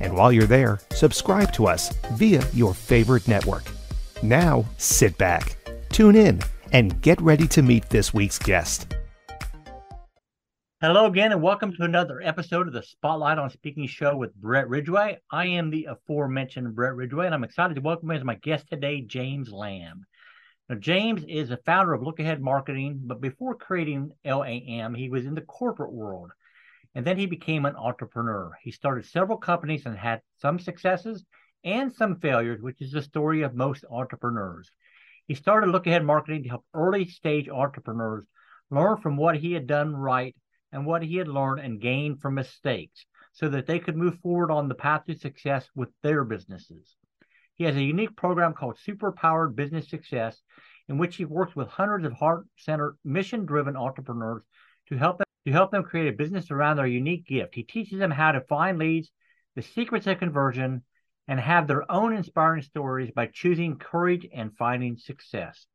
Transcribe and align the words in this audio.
And 0.00 0.16
while 0.16 0.32
you're 0.32 0.46
there, 0.46 0.80
subscribe 0.92 1.52
to 1.52 1.66
us 1.66 1.94
via 2.12 2.42
your 2.54 2.72
favorite 2.72 3.28
network. 3.28 3.64
Now, 4.22 4.64
sit 4.78 5.16
back, 5.18 5.56
tune 5.90 6.16
in, 6.16 6.40
and 6.72 7.00
get 7.02 7.20
ready 7.20 7.46
to 7.48 7.62
meet 7.62 7.90
this 7.90 8.14
week's 8.14 8.38
guest. 8.38 8.94
Hello 10.80 11.04
again, 11.04 11.32
and 11.32 11.42
welcome 11.42 11.74
to 11.74 11.82
another 11.82 12.22
episode 12.22 12.66
of 12.66 12.72
the 12.72 12.82
Spotlight 12.82 13.36
on 13.36 13.50
Speaking 13.50 13.86
show 13.86 14.16
with 14.16 14.34
Brett 14.34 14.70
Ridgway. 14.70 15.18
I 15.30 15.48
am 15.48 15.68
the 15.68 15.88
aforementioned 15.90 16.74
Brett 16.74 16.94
Ridgway, 16.94 17.26
and 17.26 17.34
I'm 17.34 17.44
excited 17.44 17.74
to 17.74 17.82
welcome 17.82 18.10
as 18.10 18.24
my 18.24 18.36
guest 18.36 18.68
today, 18.70 19.02
James 19.02 19.52
Lam. 19.52 20.06
Now, 20.70 20.76
James 20.76 21.22
is 21.28 21.50
a 21.50 21.58
founder 21.58 21.92
of 21.92 22.02
Look 22.02 22.20
Ahead 22.20 22.40
Marketing, 22.40 23.00
but 23.04 23.20
before 23.20 23.54
creating 23.54 24.12
LAM, 24.24 24.94
he 24.94 25.10
was 25.10 25.26
in 25.26 25.34
the 25.34 25.42
corporate 25.42 25.92
world 25.92 26.30
and 26.94 27.06
then 27.06 27.16
he 27.16 27.26
became 27.26 27.64
an 27.64 27.76
entrepreneur. 27.76 28.52
He 28.62 28.70
started 28.70 29.04
several 29.04 29.38
companies 29.38 29.86
and 29.86 29.96
had 29.96 30.20
some 30.40 30.58
successes 30.58 31.24
and 31.64 31.92
some 31.92 32.16
failures, 32.16 32.60
which 32.60 32.80
is 32.80 32.92
the 32.92 33.02
story 33.02 33.42
of 33.42 33.54
most 33.54 33.84
entrepreneurs. 33.90 34.70
He 35.26 35.34
started 35.34 35.70
Look 35.70 35.86
Ahead 35.86 36.04
Marketing 36.04 36.42
to 36.42 36.48
help 36.48 36.64
early 36.74 37.06
stage 37.06 37.48
entrepreneurs 37.48 38.26
learn 38.70 38.96
from 38.96 39.16
what 39.16 39.36
he 39.36 39.52
had 39.52 39.66
done 39.66 39.94
right 39.94 40.34
and 40.72 40.86
what 40.86 41.02
he 41.02 41.16
had 41.16 41.28
learned 41.28 41.60
and 41.60 41.80
gained 41.80 42.20
from 42.20 42.34
mistakes 42.34 43.04
so 43.32 43.48
that 43.48 43.66
they 43.66 43.78
could 43.78 43.96
move 43.96 44.18
forward 44.20 44.50
on 44.50 44.68
the 44.68 44.74
path 44.74 45.04
to 45.06 45.14
success 45.14 45.68
with 45.74 45.90
their 46.02 46.24
businesses. 46.24 46.96
He 47.54 47.64
has 47.64 47.76
a 47.76 47.82
unique 47.82 48.16
program 48.16 48.54
called 48.54 48.78
Superpowered 48.78 49.54
Business 49.54 49.88
Success, 49.88 50.40
in 50.88 50.98
which 50.98 51.16
he 51.16 51.24
works 51.24 51.54
with 51.54 51.68
hundreds 51.68 52.06
of 52.06 52.12
heart 52.14 52.46
centered, 52.56 52.96
mission 53.04 53.46
driven 53.46 53.76
entrepreneurs 53.76 54.42
to 54.90 54.98
help 54.98 55.18
them 55.18 55.24
to 55.46 55.52
help 55.52 55.70
them 55.70 55.84
create 55.84 56.08
a 56.08 56.16
business 56.16 56.50
around 56.50 56.76
their 56.76 56.86
unique 56.86 57.26
gift. 57.26 57.54
He 57.54 57.62
teaches 57.62 57.98
them 57.98 58.10
how 58.10 58.32
to 58.32 58.42
find 58.42 58.78
leads, 58.78 59.10
the 59.56 59.62
secrets 59.62 60.06
of 60.06 60.18
conversion, 60.18 60.82
and 61.28 61.40
have 61.40 61.66
their 61.66 61.90
own 61.90 62.14
inspiring 62.14 62.62
stories 62.62 63.10
by 63.10 63.26
choosing 63.26 63.78
courage 63.78 64.26
and 64.34 64.54
finding 64.58 64.98
success. 64.98 65.66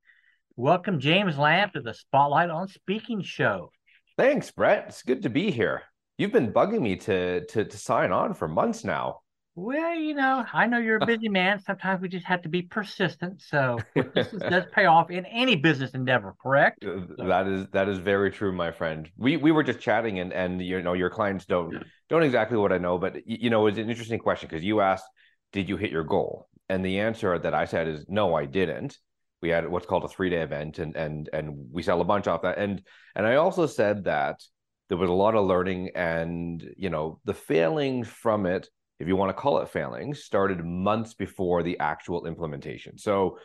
Welcome, 0.55 0.99
James 0.99 1.37
Lam, 1.37 1.71
to 1.73 1.81
the 1.81 1.93
Spotlight 1.93 2.49
on 2.49 2.67
Speaking 2.67 3.23
show. 3.23 3.71
Thanks, 4.17 4.51
Brett. 4.51 4.85
It's 4.87 5.01
good 5.01 5.23
to 5.23 5.29
be 5.29 5.49
here. 5.49 5.81
You've 6.17 6.31
been 6.31 6.53
bugging 6.53 6.81
me 6.81 6.95
to 6.97 7.45
to, 7.45 7.65
to 7.65 7.77
sign 7.77 8.11
on 8.11 8.33
for 8.33 8.47
months 8.47 8.83
now. 8.83 9.21
Well, 9.57 9.95
you 9.95 10.13
know, 10.13 10.45
I 10.51 10.67
know 10.67 10.79
you're 10.79 10.97
a 11.01 11.05
busy 11.05 11.29
man. 11.29 11.59
Sometimes 11.59 12.01
we 12.01 12.09
just 12.09 12.25
have 12.25 12.41
to 12.41 12.49
be 12.49 12.61
persistent. 12.61 13.41
So 13.41 13.79
persistence 13.95 14.43
does 14.43 14.65
pay 14.73 14.85
off 14.85 15.09
in 15.09 15.25
any 15.25 15.55
business 15.55 15.91
endeavor, 15.91 16.35
correct? 16.41 16.83
Uh, 16.83 17.25
that 17.25 17.47
is 17.47 17.67
that 17.71 17.87
is 17.87 17.97
very 17.97 18.31
true, 18.31 18.51
my 18.51 18.71
friend. 18.71 19.09
We 19.17 19.37
we 19.37 19.51
were 19.51 19.63
just 19.63 19.79
chatting, 19.79 20.19
and 20.19 20.33
and 20.33 20.61
you 20.61 20.81
know 20.81 20.93
your 20.93 21.09
clients 21.09 21.45
don't 21.45 21.83
don't 22.09 22.23
exactly 22.23 22.57
what 22.57 22.73
I 22.73 22.77
know, 22.77 22.97
but 22.97 23.25
you 23.25 23.49
know 23.49 23.67
it's 23.67 23.77
an 23.77 23.89
interesting 23.89 24.19
question 24.19 24.49
because 24.49 24.63
you 24.63 24.81
asked, 24.81 25.05
did 25.53 25.69
you 25.69 25.77
hit 25.77 25.91
your 25.91 26.03
goal? 26.03 26.49
And 26.67 26.83
the 26.83 26.99
answer 26.99 27.39
that 27.39 27.53
I 27.53 27.65
said 27.65 27.87
is 27.87 28.05
no, 28.09 28.35
I 28.35 28.45
didn't. 28.45 28.97
We 29.41 29.49
had 29.49 29.69
what's 29.69 29.85
called 29.85 30.03
a 30.03 30.09
three 30.09 30.29
day 30.29 30.41
event, 30.41 30.79
and 30.79 30.97
and 30.97 31.29
and 31.31 31.67
we 31.71 31.81
sell 31.81 32.01
a 32.01 32.05
bunch 32.05 32.27
off 32.27 32.41
that. 32.41 32.57
And 32.57 32.81
and 33.15 33.25
I 33.25 33.35
also 33.35 33.67
said 33.67 34.03
that 34.03 34.41
there 34.89 34.97
was 34.97 35.09
a 35.09 35.13
lot 35.13 35.35
of 35.35 35.45
learning, 35.45 35.91
and 35.95 36.61
you 36.75 36.89
know 36.89 37.21
the 37.23 37.33
failing 37.33 38.03
from 38.03 38.45
it 38.45 38.67
if 38.99 39.07
you 39.07 39.15
want 39.15 39.29
to 39.29 39.33
call 39.33 39.59
it 39.59 39.69
failing, 39.69 40.13
started 40.13 40.63
months 40.63 41.13
before 41.13 41.63
the 41.63 41.79
actual 41.79 42.25
implementation. 42.25 42.97
So 42.97 43.37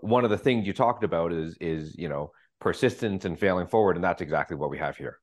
one 0.00 0.24
of 0.24 0.30
the 0.30 0.38
things 0.38 0.66
you 0.66 0.72
talked 0.72 1.04
about 1.04 1.32
is 1.32 1.56
is 1.60 1.94
you 1.96 2.08
know 2.08 2.32
persistence 2.60 3.24
and 3.24 3.38
failing 3.38 3.66
forward, 3.66 3.96
and 3.96 4.04
that's 4.04 4.22
exactly 4.22 4.56
what 4.56 4.70
we 4.70 4.78
have 4.78 4.96
here. 4.96 5.18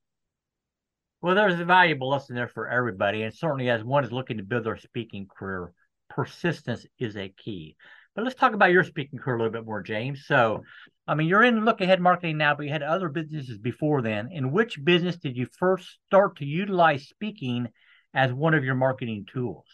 Well, 1.22 1.35
there's 1.35 1.59
a 1.59 1.66
valuable 1.66 2.09
lesson 2.09 2.35
there 2.35 2.47
for 2.47 2.68
everybody, 2.68 3.23
and 3.23 3.34
certainly 3.34 3.69
as 3.69 3.84
one 3.84 4.03
is 4.03 4.12
looking 4.12 4.38
to 4.38 4.44
build 4.44 4.66
their 4.66 4.78
speaking 4.78 5.28
career, 5.28 5.73
persistence 6.09 6.85
is 6.97 7.18
a 7.18 7.29
key. 7.29 7.75
But 8.16 8.23
let's 8.23 8.35
talk 8.35 8.53
about 8.53 8.72
your 8.72 8.84
speaking 8.84 9.19
career 9.19 9.35
a 9.35 9.39
little 9.39 9.51
bit 9.51 9.66
more, 9.66 9.81
James. 9.81 10.25
So, 10.25 10.63
I 11.07 11.16
mean, 11.16 11.28
you're 11.28 11.44
in 11.44 11.66
look 11.66 11.81
ahead 11.81 12.01
marketing 12.01 12.38
now, 12.38 12.56
but 12.56 12.66
you 12.66 12.72
had 12.72 12.84
other 12.84 13.09
businesses 13.09 13.57
before 13.57 14.01
then. 14.01 14.29
In 14.31 14.51
which 14.51 14.84
business 14.84 15.18
did 15.18 15.38
you 15.38 15.47
first 15.57 15.88
start 16.07 16.38
to 16.38 16.45
utilize 16.45 17.07
speaking 17.07 17.68
as 18.13 18.33
one 18.33 18.53
of 18.53 18.63
your 18.63 18.75
marketing 18.75 19.25
tools? 19.31 19.65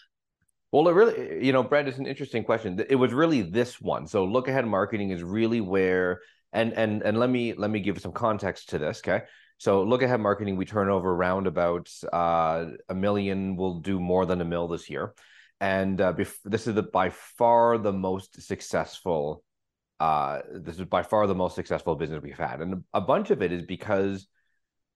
Well, 0.72 0.88
it 0.90 0.91
really, 0.91 1.46
you 1.46 1.53
know, 1.53 1.63
Brad, 1.63 1.88
is 1.88 2.00
an 2.00 2.06
interesting 2.07 2.44
question. 2.44 2.84
It 2.90 2.96
was 2.96 3.13
really 3.13 3.41
this 3.41 3.79
one. 3.79 4.07
So 4.07 4.25
look 4.25 4.47
ahead 4.47 4.66
marketing 4.66 5.12
is 5.12 5.23
really 5.23 5.62
where, 5.62 6.22
and 6.51 6.73
and 6.73 7.01
and 7.01 7.18
let 7.18 7.29
me 7.29 7.53
let 7.53 7.69
me 7.69 7.79
give 7.79 8.01
some 8.01 8.12
context 8.12 8.69
to 8.69 8.79
this. 8.79 9.00
Okay, 9.00 9.23
so 9.57 9.84
look 9.84 10.01
ahead 10.01 10.19
marketing, 10.19 10.57
we 10.57 10.66
turn 10.66 10.90
over 10.90 11.09
around 11.09 11.47
about 11.47 11.90
uh, 12.12 12.66
a 12.90 12.96
million. 12.96 13.56
We'll 13.56 13.79
do 13.79 14.00
more 14.00 14.25
than 14.25 14.41
a 14.41 14.46
mill 14.46 14.67
this 14.67 14.90
year, 14.90 15.13
and 15.62 16.02
uh, 16.02 16.12
bef- 16.12 16.41
this 16.44 16.67
is 16.67 16.75
the 16.75 16.84
by 16.84 17.09
far 17.09 17.78
the 17.78 17.94
most 17.94 18.41
successful. 18.41 19.44
Uh, 19.97 20.41
this 20.53 20.78
is 20.78 20.84
by 20.85 21.03
far 21.03 21.25
the 21.25 21.35
most 21.35 21.56
successful 21.56 21.96
business 21.96 22.22
we've 22.22 22.38
had, 22.38 22.59
and 22.59 22.84
a 22.94 23.00
bunch 23.00 23.31
of 23.31 23.41
it 23.41 23.53
is 23.53 23.62
because 23.62 24.28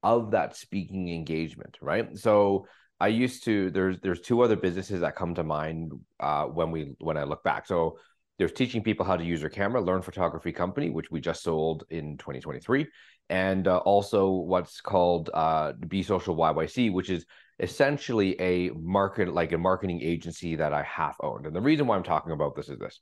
of 0.03 0.31
that 0.31 0.57
speaking 0.57 1.07
engagement, 1.09 1.77
right? 1.81 2.17
So 2.17 2.67
I 2.99 3.07
used 3.07 3.43
to 3.45 3.71
there's 3.71 3.99
there's 4.01 4.21
two 4.21 4.41
other 4.41 4.55
businesses 4.55 5.01
that 5.01 5.15
come 5.15 5.33
to 5.35 5.43
mind 5.43 5.93
uh, 6.19 6.45
when 6.45 6.71
we 6.71 6.95
when 6.99 7.17
I 7.17 7.23
look 7.23 7.43
back. 7.43 7.65
So 7.65 7.97
there's 8.37 8.51
teaching 8.53 8.83
people 8.83 9.05
how 9.05 9.17
to 9.17 9.23
use 9.23 9.41
their 9.41 9.49
camera, 9.49 9.81
Learn 9.81 10.01
Photography 10.01 10.51
Company, 10.51 10.89
which 10.89 11.11
we 11.11 11.19
just 11.19 11.43
sold 11.43 11.83
in 11.89 12.17
2023, 12.17 12.87
and 13.29 13.67
uh, 13.67 13.77
also 13.77 14.29
what's 14.29 14.79
called 14.79 15.29
uh, 15.33 15.73
Be 15.73 16.03
Social 16.03 16.35
YYC, 16.35 16.91
which 16.91 17.09
is 17.09 17.25
essentially 17.59 18.39
a 18.39 18.69
market 18.71 19.33
like 19.33 19.51
a 19.51 19.57
marketing 19.57 20.01
agency 20.01 20.55
that 20.55 20.73
I 20.73 20.83
half 20.83 21.17
owned. 21.21 21.45
And 21.45 21.55
the 21.55 21.61
reason 21.61 21.87
why 21.87 21.97
I'm 21.97 22.03
talking 22.03 22.31
about 22.31 22.55
this 22.55 22.69
is 22.69 22.79
this: 22.79 22.99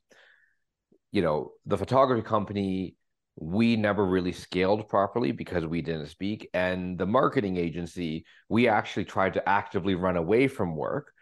you 1.11 1.21
know, 1.21 1.53
the 1.65 1.77
photography 1.77 2.23
company 2.23 2.95
we 3.39 3.75
never 3.75 4.03
really 4.03 4.31
scaled 4.31 4.89
properly 4.89 5.31
because 5.31 5.65
we 5.65 5.81
didn't 5.81 6.07
speak. 6.07 6.49
And 6.55 6.97
the 6.97 7.05
marketing 7.05 7.57
agency, 7.57 8.25
we 8.49 8.67
actually 8.67 9.05
tried 9.05 9.35
to 9.35 9.47
actively 9.47 9.93
run 9.93 10.17
away 10.17 10.47
from 10.47 10.75
work. 10.75 11.13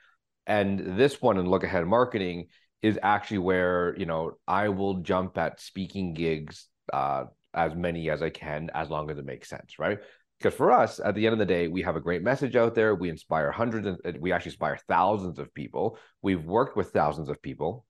And 0.48 0.98
this 0.98 1.22
one 1.22 1.38
in 1.38 1.50
Look 1.50 1.66
Ahead 1.66 1.86
Marketing 1.86 2.48
is 2.82 2.98
actually 3.04 3.40
where, 3.40 3.96
you 3.98 4.06
know, 4.06 4.38
I 4.48 4.70
will 4.70 5.02
jump 5.02 5.38
at 5.38 5.60
speaking 5.60 6.14
gigs 6.14 6.68
uh, 6.94 7.26
as 7.54 7.76
many 7.76 8.10
as 8.10 8.22
I 8.22 8.30
can, 8.30 8.70
as 8.74 8.90
long 8.90 9.12
as 9.12 9.18
it 9.18 9.26
makes 9.26 9.50
sense, 9.50 9.78
right? 9.78 10.00
Because 10.40 10.54
for 10.54 10.72
us, 10.72 11.02
at 11.04 11.16
the 11.16 11.26
end 11.26 11.34
of 11.34 11.40
the 11.40 11.46
day, 11.46 11.68
we 11.68 11.82
have 11.82 11.98
a 11.98 12.02
great 12.02 12.22
message 12.22 12.56
out 12.56 12.76
there. 12.76 12.96
We 12.96 13.10
inspire 13.10 13.52
hundreds, 13.52 13.88
of, 13.88 14.00
we 14.22 14.32
actually 14.32 14.52
inspire 14.52 14.78
thousands 14.88 15.38
of 15.38 15.54
people. 15.54 15.98
We've 16.22 16.46
worked 16.46 16.78
with 16.78 16.92
thousands 16.92 17.28
of 17.28 17.42
people. 17.42 17.86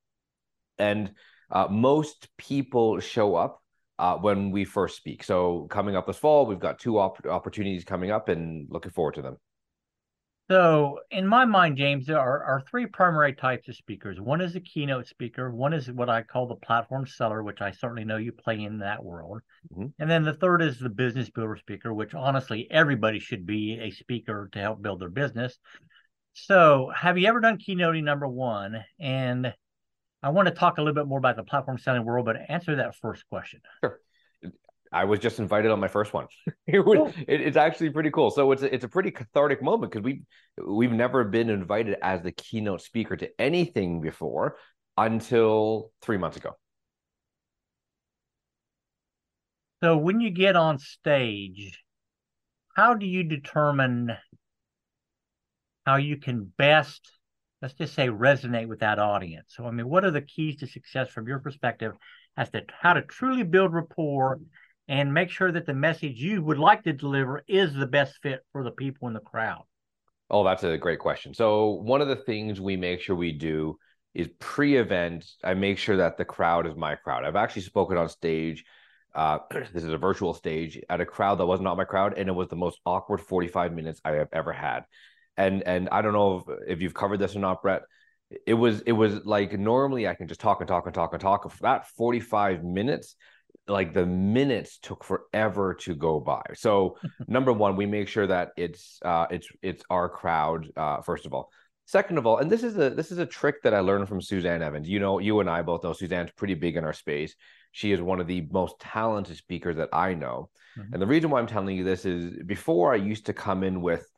And 0.80 1.12
uh, 1.52 1.68
most 1.70 2.28
people 2.38 3.00
show 3.00 3.36
up 3.36 3.62
uh, 4.00 4.16
when 4.18 4.52
we 4.52 4.66
first 4.66 4.98
speak. 4.98 5.24
So 5.24 5.68
coming 5.70 5.96
up 5.96 6.08
this 6.08 6.18
fall, 6.18 6.46
we've 6.46 6.60
got 6.60 6.80
two 6.80 7.00
op- 7.00 7.26
opportunities 7.26 7.84
coming 7.84 8.12
up, 8.12 8.30
and 8.30 8.68
looking 8.70 8.92
forward 8.92 9.16
to 9.16 9.22
them. 9.22 9.38
So, 10.48 11.00
in 11.10 11.26
my 11.26 11.44
mind, 11.46 11.76
James, 11.76 12.06
there 12.06 12.20
are, 12.20 12.44
are 12.44 12.62
three 12.70 12.86
primary 12.86 13.34
types 13.34 13.68
of 13.68 13.76
speakers. 13.76 14.22
One 14.22 14.42
is 14.42 14.56
a 14.56 14.60
keynote 14.60 15.08
speaker. 15.08 15.50
One 15.50 15.74
is 15.74 15.92
what 15.92 16.08
I 16.08 16.22
call 16.22 16.46
the 16.46 16.56
platform 16.56 17.08
seller, 17.08 17.42
which 17.42 17.62
I 17.62 17.72
certainly 17.72 18.06
know 18.06 18.18
you 18.18 18.32
play 18.32 18.62
in 18.62 18.78
that 18.80 19.04
world. 19.04 19.42
Mm-hmm. 19.74 19.88
And 19.98 20.10
then 20.10 20.24
the 20.24 20.36
third 20.36 20.62
is 20.62 20.78
the 20.78 20.90
business 20.90 21.32
builder 21.32 21.58
speaker, 21.58 21.96
which 21.96 22.14
honestly 22.14 22.68
everybody 22.70 23.18
should 23.18 23.48
be 23.48 23.80
a 23.82 23.90
speaker 23.90 24.48
to 24.52 24.60
help 24.60 24.84
build 24.84 25.02
their 25.02 25.10
business. 25.10 25.58
So, 26.34 26.92
have 26.96 27.18
you 27.18 27.28
ever 27.28 27.40
done 27.40 27.58
keynoting 27.58 28.04
number 28.04 28.28
one? 28.28 28.84
And 29.00 29.52
I 30.26 30.30
want 30.30 30.48
to 30.48 30.54
talk 30.56 30.80
a 30.80 30.82
little 30.82 30.96
bit 30.96 31.08
more 31.08 31.20
about 31.20 31.36
the 31.36 31.44
platform 31.44 31.78
selling 31.78 32.04
world, 32.04 32.26
but 32.26 32.38
answer 32.50 32.76
that 32.78 32.96
first 32.96 33.30
question. 33.30 33.62
Sure. 33.82 34.00
I 34.92 35.04
was 35.04 35.20
just 35.20 35.38
invited 35.38 35.70
on 35.70 35.80
my 35.80 35.88
first 35.88 36.14
one. 36.14 36.26
it 36.68 36.80
was, 36.80 36.98
cool. 36.98 37.14
it, 37.28 37.42
it's 37.42 37.58
actually 37.58 37.92
pretty 37.92 38.10
cool. 38.10 38.32
So 38.32 38.52
it's 38.52 38.64
a, 38.64 38.74
it's 38.74 38.84
a 38.84 38.88
pretty 38.88 39.12
cathartic 39.12 39.62
moment 39.62 39.92
because 39.92 40.04
we 40.04 40.24
we've 40.66 40.92
never 40.92 41.26
been 41.26 41.52
invited 41.52 41.98
as 42.02 42.24
the 42.24 42.32
keynote 42.32 42.82
speaker 42.82 43.16
to 43.16 43.30
anything 43.40 44.02
before 44.02 44.58
until 44.98 45.92
three 46.02 46.18
months 46.18 46.38
ago. 46.38 46.58
So 49.84 49.96
when 49.96 50.22
you 50.22 50.32
get 50.32 50.56
on 50.56 50.80
stage, 50.80 51.84
how 52.76 52.96
do 52.96 53.06
you 53.06 53.22
determine 53.22 54.18
how 55.86 55.98
you 55.98 56.18
can 56.18 56.52
best, 56.58 57.12
let's 57.66 57.74
just 57.74 57.96
say, 57.96 58.10
resonate 58.10 58.68
with 58.68 58.82
that 58.82 59.00
audience? 59.00 59.56
So, 59.58 59.66
I 59.66 59.72
mean, 59.72 59.90
what 59.90 60.06
are 60.06 60.12
the 60.12 60.22
keys 60.22 60.58
to 60.58 60.68
success 60.68 61.10
from 61.10 61.28
your 61.28 61.40
perspective 61.40 61.94
as 62.38 62.52
to 62.52 62.62
how 62.80 62.94
to 62.94 63.02
truly 63.02 63.42
build 63.42 63.74
rapport 63.74 64.40
and 64.88 65.12
make 65.12 65.32
sure 65.32 65.52
that 65.52 65.66
the 65.66 65.74
message 65.74 66.22
you 66.22 66.44
would 66.44 66.60
like 66.60 66.84
to 66.84 66.94
deliver 66.94 67.42
is 67.48 67.74
the 67.74 67.88
best 67.88 68.20
fit 68.22 68.42
for 68.52 68.64
the 68.64 68.70
people 68.70 69.08
in 69.08 69.16
the 69.16 69.20
crowd? 69.20 69.64
Oh, 70.30 70.44
that's 70.44 70.64
a 70.64 70.78
great 70.78 71.00
question. 71.00 71.34
So, 71.34 71.70
one 71.70 72.02
of 72.02 72.08
the 72.08 72.18
things 72.18 72.62
we 72.62 72.78
make 72.78 73.02
sure 73.02 73.16
we 73.16 73.32
do 73.32 73.80
is 74.14 74.30
pre 74.38 74.78
event, 74.78 75.26
I 75.44 75.56
make 75.56 75.80
sure 75.80 75.98
that 75.98 76.18
the 76.18 76.26
crowd 76.26 76.68
is 76.68 76.76
my 76.76 76.94
crowd. 76.94 77.26
I've 77.26 77.36
actually 77.36 77.64
spoken 77.64 77.98
on 77.98 78.10
stage. 78.10 78.64
Uh, 79.16 79.40
this 79.74 79.84
is 79.84 79.92
a 79.92 79.98
virtual 79.98 80.36
stage 80.36 80.80
at 80.88 81.02
a 81.02 81.06
crowd 81.08 81.40
that 81.40 81.48
was 81.48 81.62
not 81.62 81.78
my 81.78 81.86
crowd, 81.86 82.14
and 82.16 82.30
it 82.30 82.34
was 82.34 82.48
the 82.48 82.56
most 82.56 82.80
awkward 82.86 83.22
45 83.22 83.74
minutes 83.74 84.00
I 84.06 84.12
have 84.12 84.30
ever 84.32 84.54
had. 84.54 84.82
And 85.38 85.64
and 85.64 85.90
I 85.92 86.02
don't 86.02 86.14
know 86.14 86.44
if, 86.48 86.60
if 86.68 86.82
you've 86.82 86.94
covered 86.94 87.18
this 87.18 87.36
or 87.36 87.40
not, 87.40 87.62
Brett. 87.62 87.84
It 88.48 88.56
was 88.56 88.82
it 88.82 88.94
was 88.94 89.26
like 89.26 89.58
normally 89.58 90.08
I 90.08 90.16
can 90.16 90.28
just 90.28 90.42
talk 90.42 90.62
and 90.62 90.68
talk 90.68 90.86
and 90.86 90.94
talk 90.94 91.14
and 91.14 91.22
talk. 91.22 91.50
For 91.50 91.62
that 91.62 91.88
45 91.90 92.64
minutes, 92.64 93.16
like 93.68 93.94
the 93.94 94.06
minutes 94.06 94.78
took 94.80 95.04
forever 95.04 95.74
to 95.82 95.96
go 95.96 96.20
by. 96.20 96.42
So 96.56 96.98
number 97.28 97.54
one, 97.54 97.76
we 97.76 97.86
make 97.86 98.08
sure 98.08 98.28
that 98.28 98.52
it's 98.58 99.00
uh, 99.04 99.28
it's 99.30 99.48
it's 99.62 99.84
our 99.90 100.10
crowd 100.10 100.68
uh, 100.76 101.02
first 101.02 101.26
of 101.26 101.34
all. 101.34 101.52
Second 101.88 102.18
of 102.18 102.26
all, 102.26 102.40
and 102.40 102.52
this 102.52 102.64
is 102.64 102.78
a 102.78 102.90
this 102.90 103.12
is 103.12 103.20
a 103.20 103.28
trick 103.28 103.62
that 103.62 103.76
I 103.76 103.80
learned 103.80 104.08
from 104.08 104.20
Suzanne 104.20 104.64
Evans. 104.64 104.90
You 104.90 105.00
know, 105.00 105.20
you 105.20 105.40
and 105.40 105.50
I 105.50 105.62
both 105.62 105.84
know 105.84 105.94
Suzanne's 105.94 106.32
pretty 106.32 106.56
big 106.56 106.78
in 106.78 106.84
our 106.84 106.94
space. 106.94 107.36
She 107.74 107.92
is 107.92 108.02
one 108.02 108.20
of 108.20 108.26
the 108.26 108.48
most 108.52 108.80
talented 108.80 109.38
speakers 109.38 109.76
that 109.76 109.90
I 109.94 110.16
know. 110.16 110.50
Mm-hmm. 110.78 110.94
And 110.94 111.02
the 111.02 111.08
reason 111.08 111.30
why 111.30 111.40
I'm 111.40 111.48
telling 111.48 111.78
you 111.78 111.84
this 111.84 112.06
is 112.06 112.42
before 112.44 112.92
I 112.92 112.98
used 112.98 113.28
to 113.28 113.34
come 113.34 113.64
in 113.64 113.82
with, 113.82 114.10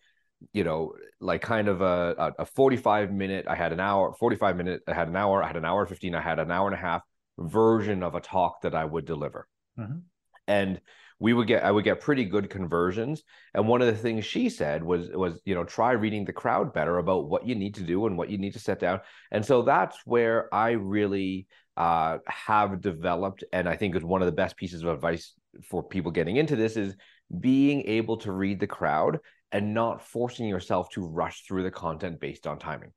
you 0.54 0.63
know, 0.63 0.94
like 1.19 1.42
kind 1.42 1.68
of 1.68 1.81
a, 1.81 2.34
a 2.39 2.45
45 2.45 3.12
minute, 3.12 3.45
I 3.48 3.56
had 3.56 3.74
an 3.74 3.80
hour, 3.80 4.13
45 4.13 4.57
minute, 4.57 4.81
I 4.88 4.94
had 4.94 5.07
an 5.07 5.16
hour, 5.16 5.44
I 5.44 5.48
had 5.48 5.57
an 5.57 5.66
hour 5.66 5.86
15, 5.86 6.16
I 6.16 6.22
had 6.22 6.39
an 6.39 6.51
hour 6.51 6.68
and 6.68 6.75
a 6.75 6.80
half 6.80 7.01
version 7.38 8.04
of 8.04 8.16
a 8.16 8.19
talk 8.19 8.62
that 8.62 8.75
I 8.75 8.86
would 8.86 9.06
deliver. 9.06 9.48
Mm-hmm. 9.80 10.00
And 10.48 10.81
we 11.19 11.34
would 11.34 11.48
get 11.48 11.63
I 11.63 11.72
would 11.72 11.84
get 11.84 12.00
pretty 12.00 12.25
good 12.25 12.50
conversions. 12.50 13.24
And 13.54 13.68
one 13.68 13.81
of 13.81 13.88
the 13.88 13.95
things 13.95 14.25
she 14.25 14.50
said 14.50 14.84
was 14.84 15.10
was 15.10 15.39
you 15.45 15.56
know 15.56 15.63
try 15.63 15.92
reading 15.92 16.25
the 16.25 16.34
crowd 16.34 16.74
better 16.74 17.00
about 17.00 17.28
what 17.28 17.48
you 17.48 17.56
need 17.56 17.75
to 17.75 17.84
do 17.84 18.06
and 18.06 18.18
what 18.18 18.30
you 18.30 18.38
need 18.38 18.54
to 18.54 18.60
set 18.60 18.80
down. 18.80 19.01
And 19.31 19.44
so 19.44 19.63
that's 19.63 19.98
where 20.06 20.54
I 20.54 20.72
really 20.72 21.48
uh, 21.75 22.19
have 22.28 22.81
developed, 22.81 23.44
and 23.51 23.68
I 23.68 23.75
think 23.75 23.95
is 23.95 24.04
one 24.04 24.22
of 24.22 24.28
the 24.28 24.31
best 24.31 24.57
pieces 24.57 24.84
of 24.84 24.89
advice 24.89 25.34
for 25.63 25.84
people 25.84 26.12
getting 26.12 26.38
into 26.38 26.56
this 26.56 26.78
is 26.78 26.95
being 27.39 27.84
able 27.88 28.18
to 28.18 28.31
read 28.31 28.60
the 28.60 28.68
crowd 28.68 29.19
and 29.52 29.74
not 29.74 30.02
forcing 30.02 30.48
yourself 30.48 30.90
to 30.90 31.06
rush 31.06 31.44
through 31.44 31.64
the 31.64 31.72
content 31.72 32.20
based 32.20 32.48
on 32.48 32.60
timing. 32.60 32.92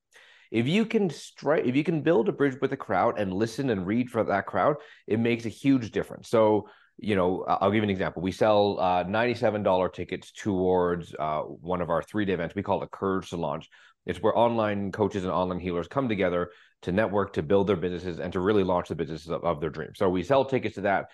If 0.51 0.67
you 0.67 0.85
can 0.85 1.11
strike 1.11 1.65
if 1.65 1.77
you 1.77 1.85
can 1.85 2.03
build 2.03 2.29
a 2.29 2.33
bridge 2.33 2.57
with 2.61 2.71
the 2.71 2.77
crowd 2.77 3.19
and 3.19 3.33
listen 3.33 3.71
and 3.71 3.87
read 3.87 4.11
for 4.11 4.25
that 4.25 4.47
crowd 4.47 4.77
it 5.07 5.21
makes 5.21 5.47
a 5.47 5.51
huge 5.51 5.93
difference. 5.93 6.29
So 6.29 6.69
you 6.99 7.17
know 7.17 7.45
i'll 7.49 7.71
give 7.71 7.77
you 7.77 7.85
an 7.85 7.91
example. 7.91 8.21
We 8.21 8.33
sell 8.33 8.79
uh, 8.81 9.05
$97 9.05 9.93
tickets 9.93 10.33
towards 10.33 11.15
uh, 11.19 11.43
one 11.43 11.81
of 11.81 11.89
our 11.89 12.03
three 12.03 12.25
day 12.25 12.33
events. 12.33 12.55
We 12.55 12.63
call 12.63 12.83
it 12.83 12.91
courage 12.91 13.31
to 13.31 13.37
launch. 13.37 13.69
It's 14.07 14.21
where 14.21 14.37
online 14.37 14.91
coaches 14.93 15.25
and 15.25 15.33
online 15.33 15.61
healers 15.61 15.87
come 15.87 16.09
together 16.09 16.51
to 16.83 16.93
network 16.93 17.35
to 17.35 17.43
build 17.43 17.67
their 17.67 17.77
businesses 17.77 18.19
and 18.19 18.33
to 18.33 18.41
really 18.41 18.65
launch 18.65 18.89
the 18.89 18.95
businesses 18.95 19.29
of, 19.29 19.45
of 19.45 19.61
their 19.61 19.71
dreams. 19.71 19.99
So 19.99 20.09
we 20.09 20.23
sell 20.23 20.45
tickets 20.45 20.77
to 20.77 20.81
that. 20.81 21.11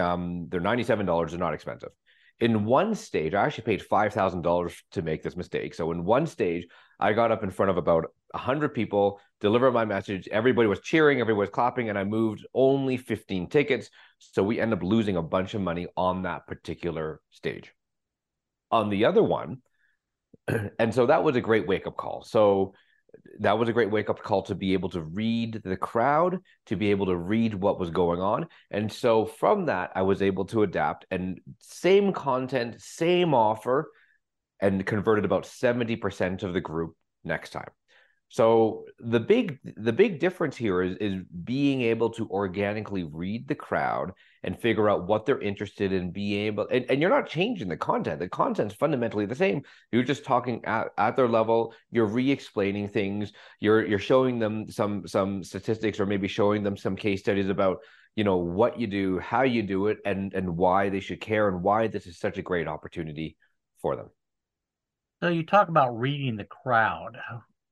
Um, 0.00 0.46
they're 0.48 0.60
$97 0.60 1.30
they're 1.30 1.38
not 1.38 1.54
expensive 1.54 1.90
in 2.40 2.64
one 2.64 2.94
stage, 2.94 3.34
I 3.34 3.44
actually 3.44 3.64
paid 3.64 3.82
five 3.82 4.12
thousand 4.12 4.42
dollars 4.42 4.74
to 4.92 5.02
make 5.02 5.22
this 5.22 5.36
mistake. 5.36 5.74
So 5.74 5.92
in 5.92 6.04
one 6.04 6.26
stage, 6.26 6.66
I 6.98 7.12
got 7.12 7.30
up 7.30 7.42
in 7.42 7.50
front 7.50 7.70
of 7.70 7.76
about 7.76 8.06
hundred 8.34 8.70
people, 8.70 9.20
delivered 9.40 9.72
my 9.72 9.84
message. 9.84 10.28
Everybody 10.28 10.68
was 10.68 10.80
cheering, 10.80 11.20
everybody 11.20 11.40
was 11.40 11.50
clapping, 11.50 11.88
and 11.88 11.98
I 11.98 12.04
moved 12.04 12.46
only 12.54 12.96
fifteen 12.96 13.48
tickets. 13.48 13.90
So 14.18 14.42
we 14.42 14.60
end 14.60 14.72
up 14.72 14.82
losing 14.82 15.16
a 15.16 15.22
bunch 15.22 15.54
of 15.54 15.60
money 15.60 15.86
on 15.96 16.22
that 16.22 16.46
particular 16.46 17.20
stage. 17.30 17.72
On 18.70 18.88
the 18.88 19.04
other 19.04 19.22
one, 19.22 19.58
and 20.78 20.94
so 20.94 21.06
that 21.06 21.22
was 21.22 21.36
a 21.36 21.40
great 21.40 21.66
wake 21.66 21.86
up 21.86 21.96
call. 21.96 22.24
So 22.24 22.74
that 23.40 23.58
was 23.58 23.68
a 23.68 23.72
great 23.72 23.90
wake 23.90 24.10
up 24.10 24.22
call 24.22 24.42
to 24.44 24.54
be 24.54 24.72
able 24.72 24.88
to 24.90 25.02
read 25.02 25.60
the 25.64 25.76
crowd, 25.76 26.38
to 26.66 26.76
be 26.76 26.90
able 26.90 27.06
to 27.06 27.16
read 27.16 27.54
what 27.54 27.78
was 27.78 27.90
going 27.90 28.20
on. 28.20 28.46
And 28.70 28.92
so 28.92 29.26
from 29.26 29.66
that, 29.66 29.90
I 29.94 30.02
was 30.02 30.22
able 30.22 30.44
to 30.46 30.62
adapt 30.62 31.06
and 31.10 31.40
same 31.58 32.12
content, 32.12 32.80
same 32.80 33.34
offer, 33.34 33.90
and 34.60 34.86
converted 34.86 35.24
about 35.24 35.44
70% 35.44 36.42
of 36.42 36.52
the 36.54 36.60
group 36.60 36.94
next 37.24 37.50
time. 37.50 37.70
So 38.28 38.86
the 38.98 39.20
big 39.20 39.58
the 39.76 39.92
big 39.92 40.18
difference 40.18 40.56
here 40.56 40.80
is 40.80 40.96
is 40.96 41.22
being 41.44 41.82
able 41.82 42.10
to 42.10 42.26
organically 42.30 43.02
read 43.02 43.46
the 43.46 43.54
crowd 43.54 44.12
and 44.44 44.60
figure 44.60 44.88
out 44.90 45.06
what 45.06 45.24
they're 45.24 45.40
interested 45.40 45.92
in 45.92 46.10
being 46.10 46.46
able 46.46 46.66
and, 46.70 46.84
and 46.88 47.00
you're 47.00 47.10
not 47.10 47.28
changing 47.28 47.68
the 47.68 47.76
content. 47.76 48.18
The 48.18 48.28
content's 48.28 48.74
fundamentally 48.74 49.26
the 49.26 49.34
same. 49.34 49.62
You're 49.90 50.02
just 50.02 50.24
talking 50.24 50.64
at, 50.64 50.88
at 50.98 51.16
their 51.16 51.28
level, 51.28 51.74
you're 51.90 52.06
re-explaining 52.06 52.88
things, 52.88 53.32
you're 53.60 53.86
you're 53.86 53.98
showing 53.98 54.38
them 54.38 54.70
some 54.70 55.06
some 55.06 55.44
statistics 55.44 56.00
or 56.00 56.06
maybe 56.06 56.28
showing 56.28 56.62
them 56.62 56.76
some 56.76 56.96
case 56.96 57.20
studies 57.20 57.48
about 57.48 57.78
you 58.16 58.24
know 58.24 58.36
what 58.36 58.78
you 58.78 58.86
do, 58.86 59.18
how 59.18 59.42
you 59.42 59.62
do 59.62 59.86
it, 59.86 59.98
and 60.04 60.34
and 60.34 60.56
why 60.56 60.88
they 60.88 61.00
should 61.00 61.20
care 61.20 61.48
and 61.48 61.62
why 61.62 61.86
this 61.86 62.06
is 62.06 62.18
such 62.18 62.38
a 62.38 62.42
great 62.42 62.68
opportunity 62.68 63.36
for 63.80 63.96
them. 63.96 64.10
So 65.22 65.28
you 65.28 65.46
talk 65.46 65.68
about 65.68 65.98
reading 65.98 66.36
the 66.36 66.44
crowd 66.44 67.16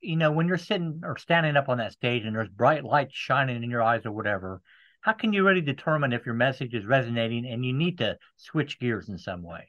you 0.00 0.16
know, 0.16 0.32
when 0.32 0.48
you're 0.48 0.58
sitting 0.58 1.02
or 1.04 1.16
standing 1.16 1.56
up 1.56 1.68
on 1.68 1.78
that 1.78 1.92
stage 1.92 2.24
and 2.24 2.34
there's 2.34 2.48
bright 2.48 2.84
lights 2.84 3.14
shining 3.14 3.62
in 3.62 3.70
your 3.70 3.82
eyes 3.82 4.06
or 4.06 4.12
whatever, 4.12 4.62
how 5.00 5.12
can 5.12 5.32
you 5.32 5.46
really 5.46 5.60
determine 5.60 6.12
if 6.12 6.26
your 6.26 6.34
message 6.34 6.74
is 6.74 6.84
resonating 6.84 7.46
and 7.46 7.64
you 7.64 7.72
need 7.72 7.98
to 7.98 8.18
switch 8.36 8.78
gears 8.78 9.08
in 9.08 9.18
some 9.18 9.42
way? 9.42 9.68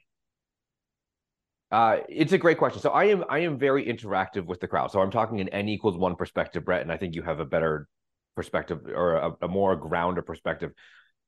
Uh, 1.70 2.00
it's 2.08 2.32
a 2.32 2.38
great 2.38 2.58
question. 2.58 2.82
So 2.82 2.90
I 2.90 3.04
am 3.04 3.24
I 3.30 3.38
am 3.40 3.58
very 3.58 3.86
interactive 3.86 4.44
with 4.44 4.60
the 4.60 4.68
crowd. 4.68 4.90
So 4.90 5.00
I'm 5.00 5.10
talking 5.10 5.38
in 5.38 5.48
n 5.48 5.68
equals 5.68 5.96
one 5.96 6.16
perspective, 6.16 6.66
Brett, 6.66 6.82
and 6.82 6.92
I 6.92 6.98
think 6.98 7.14
you 7.14 7.22
have 7.22 7.40
a 7.40 7.46
better 7.46 7.88
perspective 8.36 8.80
or 8.86 9.16
a, 9.16 9.32
a 9.42 9.48
more 9.48 9.74
grounded 9.74 10.26
perspective. 10.26 10.72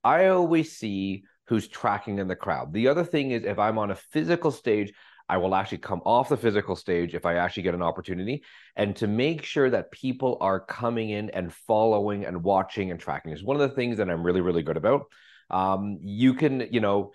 I 0.02 0.26
always 0.26 0.76
see 0.76 1.25
who's 1.46 1.66
tracking 1.66 2.18
in 2.18 2.28
the 2.28 2.37
crowd. 2.37 2.75
The 2.75 2.88
other 2.88 3.04
thing 3.04 3.30
is 3.30 3.44
if 3.44 3.58
I'm 3.58 3.78
on 3.78 3.90
a 3.90 3.94
physical 3.94 4.50
stage, 4.50 4.92
I 5.28 5.38
will 5.38 5.54
actually 5.54 5.78
come 5.78 6.02
off 6.04 6.28
the 6.28 6.36
physical 6.36 6.76
stage 6.76 7.14
if 7.14 7.24
I 7.24 7.36
actually 7.36 7.62
get 7.64 7.74
an 7.74 7.82
opportunity, 7.82 8.42
and 8.76 8.94
to 8.96 9.06
make 9.06 9.42
sure 9.44 9.70
that 9.70 9.90
people 9.90 10.36
are 10.40 10.60
coming 10.60 11.10
in 11.10 11.30
and 11.30 11.52
following 11.52 12.24
and 12.24 12.42
watching 12.42 12.90
and 12.90 13.00
tracking 13.00 13.32
is 13.32 13.42
one 13.42 13.60
of 13.60 13.68
the 13.68 13.74
things 13.74 13.96
that 13.98 14.10
I'm 14.10 14.22
really, 14.22 14.40
really 14.40 14.62
good 14.62 14.76
about. 14.76 15.06
Um, 15.50 15.98
you 16.00 16.34
can, 16.34 16.68
you 16.70 16.80
know, 16.80 17.12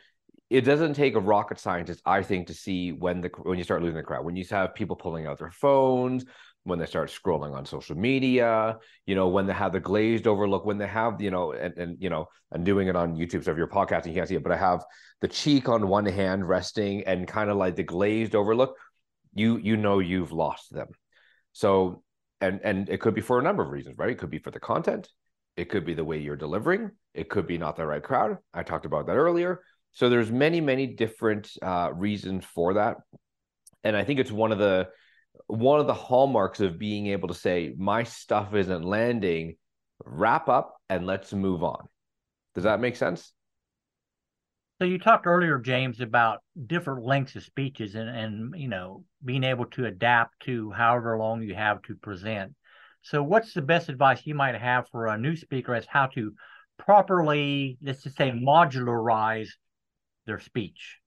it 0.50 0.62
doesn't 0.62 0.96
take 0.96 1.16
a 1.16 1.20
rocket 1.20 1.60
scientist, 1.60 2.02
I 2.06 2.24
think, 2.24 2.48
to 2.48 2.54
see 2.54 2.92
when 2.92 3.22
the 3.22 3.30
when 3.44 3.58
you 3.58 3.64
start 3.64 3.84
losing 3.84 3.98
the 3.98 4.04
crowd. 4.04 4.26
When 4.26 4.36
you 4.36 4.46
have 4.50 4.74
people 4.74 4.96
pulling 4.96 5.28
out 5.28 5.38
their 5.38 5.52
phones, 5.52 6.26
when 6.70 6.80
they 6.80 6.86
start 6.86 7.10
scrolling 7.10 7.54
on 7.54 7.66
social 7.66 7.98
media, 7.98 8.78
you 9.06 9.16
know, 9.16 9.28
when 9.28 9.46
they 9.46 9.54
have 9.54 9.74
the 9.74 9.80
glazed 9.80 10.28
overlook, 10.28 10.66
when 10.66 10.78
they 10.78 10.88
have, 10.88 11.22
you 11.22 11.32
know, 11.32 11.52
and, 11.52 11.78
and 11.78 11.98
you 12.00 12.10
know, 12.10 12.28
I'm 12.52 12.64
doing 12.64 12.88
it 12.88 12.96
on 12.96 13.16
YouTube. 13.16 13.44
So 13.44 13.52
if 13.52 13.58
you're 13.58 13.68
podcasting, 13.68 14.08
you 14.08 14.14
can't 14.14 14.30
see 14.30 14.36
it, 14.36 14.44
but 14.44 14.52
I 14.52 14.58
have 14.58 14.86
the 15.22 15.28
cheek 15.28 15.68
on 15.68 15.88
one 15.88 16.06
hand 16.06 16.48
resting 16.48 17.04
and 17.06 17.28
kind 17.28 17.50
of 17.50 17.58
like 17.58 17.76
the 17.76 17.84
glazed 17.84 18.36
overlook, 18.36 18.76
you 19.34 19.58
you 19.58 19.78
know 19.78 20.00
you've 20.00 20.32
lost 20.32 20.74
them. 20.74 20.88
So 21.54 22.04
and 22.42 22.62
and 22.64 22.90
it 22.90 23.02
could 23.02 23.14
be 23.14 23.22
for 23.22 23.40
a 23.40 23.44
number 23.44 23.64
of 23.64 23.70
reasons, 23.70 23.98
right? 23.98 24.10
It 24.10 24.18
could 24.18 24.30
be 24.30 24.40
for 24.40 24.52
the 24.52 24.60
content, 24.60 25.10
it 25.58 25.70
could 25.70 25.86
be 25.86 25.94
the 25.94 26.06
way 26.06 26.20
you're 26.20 26.36
delivering, 26.36 26.92
it 27.14 27.30
could 27.30 27.48
be 27.48 27.58
not 27.58 27.76
the 27.76 27.86
right 27.86 28.04
crowd. 28.04 28.38
I 28.54 28.64
talked 28.64 28.86
about 28.86 29.08
that 29.08 29.18
earlier. 29.18 29.62
So 29.92 30.10
there's 30.10 30.32
many 30.32 30.62
many 30.62 30.88
different 30.88 31.52
uh, 31.62 31.92
reasons 31.94 32.46
for 32.46 32.76
that, 32.76 32.98
and 33.84 33.96
I 33.96 34.04
think 34.04 34.20
it's 34.20 34.32
one 34.32 34.52
of 34.52 34.60
the 34.60 34.90
one 35.48 35.80
of 35.80 35.88
the 35.88 35.94
hallmarks 35.94 36.60
of 36.60 36.80
being 36.80 37.08
able 37.08 37.28
to 37.28 37.34
say 37.34 37.74
my 37.78 38.04
stuff 38.04 38.54
isn't 38.54 38.84
landing 38.84 39.56
wrap 40.06 40.50
up 40.50 40.80
and 40.90 41.06
let's 41.06 41.34
move 41.34 41.64
on 41.64 41.88
does 42.56 42.64
that 42.64 42.80
make 42.80 42.96
sense 42.96 43.34
So 44.80 44.86
you 44.86 44.98
talked 44.98 45.28
earlier, 45.28 45.60
James, 45.60 46.00
about 46.00 46.40
different 46.68 47.04
lengths 47.06 47.36
of 47.36 47.44
speeches 47.44 47.96
and, 47.96 48.10
and 48.10 48.54
you 48.58 48.70
know 48.70 49.04
being 49.24 49.44
able 49.44 49.66
to 49.68 49.86
adapt 49.86 50.40
to 50.42 50.72
however 50.72 51.18
long 51.18 51.42
you 51.42 51.54
have 51.54 51.82
to 51.84 51.96
present. 51.96 52.56
So 53.02 53.22
what's 53.22 53.54
the 53.54 53.62
best 53.62 53.90
advice 53.90 54.26
you 54.26 54.36
might 54.36 54.56
have 54.56 54.88
for 54.90 55.08
a 55.08 55.18
new 55.18 55.36
speaker 55.36 55.76
as 55.76 55.86
how 55.86 56.08
to 56.08 56.34
properly, 56.78 57.78
let's 57.82 58.04
just 58.04 58.18
say, 58.18 58.32
modularize 58.32 59.50
their 60.26 60.40
speech? 60.40 61.00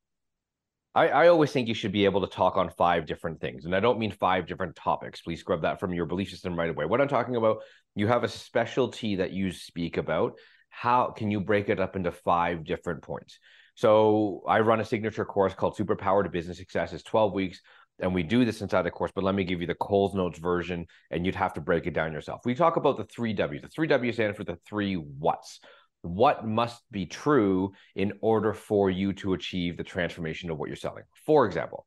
I, 0.95 1.09
I 1.09 1.29
always 1.29 1.51
think 1.53 1.69
you 1.69 1.75
should 1.75 1.93
be 1.93 2.05
able 2.05 2.21
to 2.21 2.27
talk 2.27 2.57
on 2.57 2.71
five 2.71 3.07
different 3.07 3.41
things. 3.41 3.65
And 3.65 3.75
I 3.75 3.81
don't 3.81 3.99
mean 3.99 4.11
five 4.11 4.47
different 4.47 4.77
topics. 4.77 5.23
Please 5.23 5.41
scrub 5.41 5.63
that 5.63 5.81
from 5.81 5.95
your 5.95 6.07
belief 6.07 6.31
system 6.31 6.59
right 6.59 6.69
away. 6.69 6.85
What 6.85 7.01
I'm 7.01 7.09
talking 7.09 7.37
about, 7.37 7.59
you 7.95 8.07
have 8.09 8.25
a 8.25 8.29
specialty 8.29 9.17
that 9.17 9.33
you 9.33 9.53
speak 9.53 9.97
about. 9.97 10.39
How 10.69 11.11
can 11.11 11.31
you 11.31 11.41
break 11.41 11.69
it 11.69 11.81
up 11.81 11.97
into 11.97 12.13
five 12.13 12.65
different 12.65 13.03
points? 13.03 13.39
So 13.75 14.43
I 14.47 14.61
run 14.61 14.81
a 14.81 14.85
signature 14.85 15.25
course 15.25 15.55
called 15.55 15.77
Superpowered 15.77 16.31
Business 16.31 16.59
Success. 16.59 16.93
It's 16.93 17.03
12 17.03 17.33
weeks. 17.33 17.61
And 18.01 18.15
we 18.15 18.23
do 18.23 18.45
this 18.45 18.63
inside 18.63 18.83
the 18.83 18.91
course, 18.91 19.13
but 19.15 19.23
let 19.23 19.35
me 19.35 19.45
give 19.45 19.61
you 19.61 19.67
the 19.67 19.75
Coles 19.75 20.15
Notes 20.15 20.39
version, 20.39 20.87
and 21.11 21.25
you'd 21.25 21.35
have 21.35 21.55
to 21.55 21.61
break 21.61 21.87
it 21.87 21.95
down 21.95 22.13
yourself. 22.13 22.41
We 22.45 22.55
talk 22.55 22.77
about 22.77 22.97
the 22.97 23.05
three 23.05 23.33
W's. 23.33 23.63
The 23.63 23.69
three 23.69 23.87
W 23.87 24.13
stand 24.13 24.35
for 24.35 24.45
the 24.45 24.59
three 24.67 24.95
what's. 24.95 25.61
What 26.03 26.47
must 26.47 26.83
be 26.91 27.07
true 27.07 27.73
in 27.95 28.13
order 28.21 28.53
for 28.53 28.91
you 28.91 29.13
to 29.15 29.35
achieve 29.35 29.77
the 29.77 29.85
transformation 29.85 30.51
of 30.51 30.59
what 30.59 30.69
you're 30.69 30.77
selling? 30.77 31.05
For 31.27 31.47
example, 31.47 31.87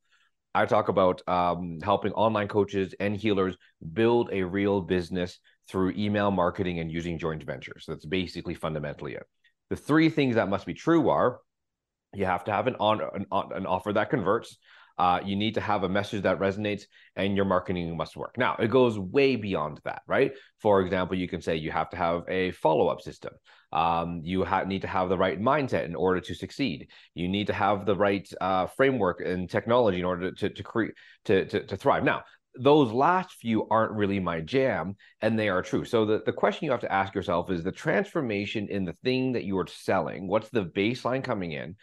I 0.53 0.65
talk 0.65 0.87
about 0.87 1.21
um, 1.27 1.79
helping 1.81 2.13
online 2.13 2.47
coaches 2.47 2.95
and 2.99 3.15
healers 3.15 3.57
build 3.93 4.29
a 4.31 4.43
real 4.43 4.79
business 4.81 5.37
through 5.67 5.93
email 5.97 6.31
marketing 6.31 6.79
and 6.79 6.89
using 6.89 7.19
joint 7.19 7.43
ventures. 7.43 7.83
That's 7.87 8.05
basically 8.05 8.53
fundamentally 8.53 9.15
it. 9.15 9.23
The 9.69 9.75
three 9.75 10.09
things 10.09 10.35
that 10.35 10.47
must 10.47 10.65
be 10.65 10.73
true 10.73 11.09
are 11.09 11.39
you 12.13 12.25
have 12.25 12.45
to 12.45 12.51
have 12.51 12.67
an 12.67 12.75
on 12.79 13.01
an, 13.01 13.25
an 13.31 13.65
offer 13.65 13.91
that 13.93 14.09
converts. 14.09 14.57
Uh, 14.97 15.19
you 15.25 15.35
need 15.35 15.53
to 15.53 15.61
have 15.61 15.83
a 15.83 15.89
message 15.89 16.23
that 16.23 16.39
resonates 16.39 16.83
and 17.15 17.35
your 17.35 17.45
marketing 17.45 17.95
must 17.97 18.15
work. 18.15 18.37
Now, 18.37 18.55
it 18.57 18.69
goes 18.69 18.97
way 18.97 19.35
beyond 19.35 19.81
that, 19.83 20.01
right? 20.07 20.33
For 20.59 20.81
example, 20.81 21.17
you 21.17 21.27
can 21.27 21.41
say 21.41 21.57
you 21.57 21.71
have 21.71 21.89
to 21.89 21.97
have 21.97 22.23
a 22.27 22.51
follow 22.51 22.87
up 22.87 23.01
system. 23.01 23.33
Um, 23.73 24.21
you 24.23 24.45
ha- 24.45 24.63
need 24.63 24.81
to 24.83 24.87
have 24.87 25.09
the 25.09 25.17
right 25.17 25.39
mindset 25.39 25.85
in 25.85 25.95
order 25.95 26.21
to 26.21 26.33
succeed. 26.33 26.89
You 27.13 27.27
need 27.27 27.47
to 27.47 27.53
have 27.53 27.85
the 27.85 27.95
right 27.95 28.27
uh, 28.39 28.67
framework 28.67 29.21
and 29.21 29.49
technology 29.49 29.99
in 29.99 30.05
order 30.05 30.31
to, 30.31 30.49
to 30.49 30.63
create 30.63 30.93
to, 31.25 31.45
to, 31.45 31.65
to 31.65 31.77
thrive. 31.77 32.03
Now, 32.03 32.23
those 32.57 32.93
last 32.93 33.33
few 33.33 33.67
aren't 33.67 33.91
really 33.91 34.21
my 34.21 34.39
jam 34.39 34.95
and 35.19 35.37
they 35.37 35.49
are 35.49 35.61
true. 35.61 35.83
So 35.83 36.05
the, 36.05 36.21
the 36.25 36.31
question 36.31 36.65
you 36.65 36.71
have 36.71 36.79
to 36.81 36.91
ask 36.91 37.13
yourself 37.13 37.51
is 37.51 37.63
the 37.63 37.71
transformation 37.71 38.69
in 38.69 38.85
the 38.85 38.95
thing 39.03 39.33
that 39.33 39.43
you 39.43 39.57
are 39.57 39.67
selling, 39.67 40.29
what's 40.29 40.49
the 40.49 40.63
baseline 40.63 41.21
coming 41.21 41.51
in? 41.51 41.75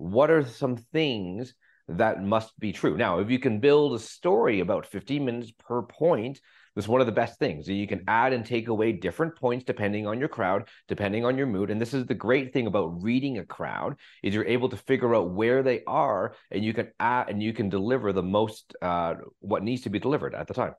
what 0.00 0.30
are 0.30 0.46
some 0.46 0.76
things 0.76 1.52
that 1.96 2.22
must 2.22 2.58
be 2.58 2.72
true? 2.72 2.96
Now, 2.96 3.18
if 3.20 3.30
you 3.30 3.38
can 3.38 3.60
build 3.60 3.94
a 3.94 3.98
story 3.98 4.60
about 4.60 4.86
15 4.86 5.24
minutes 5.24 5.52
per 5.58 5.82
point, 5.82 6.40
that's 6.74 6.88
one 6.88 7.00
of 7.00 7.06
the 7.06 7.12
best 7.12 7.38
things. 7.38 7.68
You 7.68 7.86
can 7.86 8.04
add 8.06 8.32
and 8.32 8.46
take 8.46 8.68
away 8.68 8.92
different 8.92 9.36
points 9.36 9.64
depending 9.64 10.06
on 10.06 10.20
your 10.20 10.28
crowd, 10.28 10.68
depending 10.88 11.24
on 11.24 11.36
your 11.36 11.46
mood. 11.46 11.70
And 11.70 11.80
this 11.80 11.92
is 11.92 12.06
the 12.06 12.14
great 12.14 12.52
thing 12.52 12.66
about 12.66 13.02
reading 13.02 13.38
a 13.38 13.44
crowd 13.44 13.96
is 14.22 14.34
you're 14.34 14.46
able 14.46 14.68
to 14.68 14.76
figure 14.76 15.14
out 15.14 15.30
where 15.30 15.62
they 15.62 15.82
are 15.86 16.34
and 16.50 16.64
you 16.64 16.72
can 16.72 16.92
add 17.00 17.28
and 17.28 17.42
you 17.42 17.52
can 17.52 17.68
deliver 17.68 18.12
the 18.12 18.22
most 18.22 18.74
uh, 18.80 19.14
what 19.40 19.64
needs 19.64 19.82
to 19.82 19.90
be 19.90 19.98
delivered 19.98 20.34
at 20.34 20.46
the 20.46 20.54
time. 20.54 20.74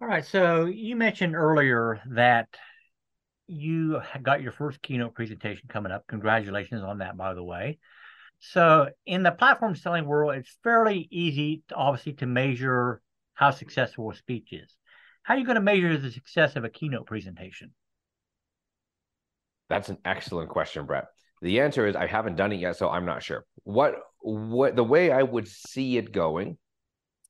All 0.00 0.08
right. 0.08 0.24
So 0.24 0.66
you 0.66 0.96
mentioned 0.96 1.36
earlier 1.36 2.00
that 2.10 2.48
you 3.46 4.00
got 4.22 4.42
your 4.42 4.52
first 4.52 4.82
keynote 4.82 5.14
presentation 5.14 5.68
coming 5.68 5.92
up. 5.92 6.04
Congratulations 6.08 6.82
on 6.82 6.98
that, 6.98 7.16
by 7.16 7.34
the 7.34 7.44
way. 7.44 7.78
So, 8.50 8.90
in 9.06 9.22
the 9.22 9.30
platform 9.30 9.74
selling 9.74 10.04
world, 10.04 10.34
it's 10.34 10.54
fairly 10.62 11.08
easy, 11.10 11.62
to, 11.68 11.74
obviously, 11.74 12.12
to 12.14 12.26
measure 12.26 13.00
how 13.32 13.50
successful 13.50 14.10
a 14.10 14.14
speech 14.14 14.52
is. 14.52 14.76
How 15.22 15.34
are 15.34 15.38
you 15.38 15.46
going 15.46 15.54
to 15.54 15.62
measure 15.62 15.96
the 15.96 16.10
success 16.10 16.54
of 16.54 16.64
a 16.64 16.68
keynote 16.68 17.06
presentation? 17.06 17.72
That's 19.70 19.88
an 19.88 19.96
excellent 20.04 20.50
question, 20.50 20.84
Brett. 20.84 21.06
The 21.40 21.60
answer 21.60 21.86
is 21.86 21.96
I 21.96 22.06
haven't 22.06 22.36
done 22.36 22.52
it 22.52 22.60
yet, 22.60 22.76
so 22.76 22.90
I'm 22.90 23.06
not 23.06 23.22
sure. 23.22 23.46
What 23.62 23.94
what 24.20 24.76
the 24.76 24.84
way 24.84 25.10
I 25.10 25.22
would 25.22 25.48
see 25.48 25.96
it 25.96 26.12
going 26.12 26.58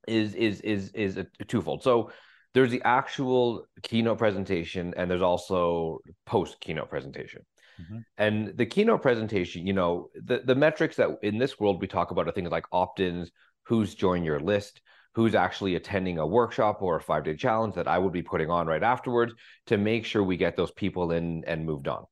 is 0.09 0.35
is 0.35 0.61
is 0.63 0.91
is 0.95 1.17
a 1.17 1.27
twofold. 1.47 1.85
So 1.85 2.11
there's 2.55 2.73
the 2.73 2.83
actual 2.83 3.67
keynote 3.83 4.19
presentation 4.19 4.95
and 4.97 5.09
there's 5.09 5.23
also 5.23 6.01
post 6.27 6.61
keynote 6.61 6.91
presentation 6.91 7.43
mm-hmm. 7.81 7.99
and 8.19 8.57
the 8.57 8.67
keynote 8.67 9.03
presentation 9.03 9.67
you 9.67 9.73
know 9.73 10.09
the, 10.15 10.43
the 10.45 10.55
metrics 10.55 10.97
that 10.97 11.11
in 11.23 11.39
this 11.39 11.59
world 11.59 11.81
we 11.81 11.87
talk 11.87 12.11
about 12.11 12.29
are 12.29 12.33
things 12.33 12.51
like 12.51 12.67
opt-ins 12.73 13.31
who's 13.65 13.95
joined 13.95 14.25
your 14.25 14.41
list 14.41 14.81
who's 15.15 15.35
actually 15.35 15.77
attending 15.77 16.19
a 16.19 16.27
workshop 16.27 16.83
or 16.83 16.97
a 16.97 17.01
five 17.01 17.25
day 17.25 17.35
challenge 17.37 17.75
that 17.75 17.89
i 17.89 17.99
would 17.99 18.13
be 18.13 18.23
putting 18.23 18.51
on 18.51 18.67
right 18.67 18.83
afterwards 18.83 19.33
to 19.67 19.77
make 19.77 20.05
sure 20.05 20.23
we 20.23 20.37
get 20.37 20.57
those 20.57 20.73
people 20.73 21.13
in 21.13 21.45
and 21.47 21.65
moved 21.65 21.89
on 21.89 22.05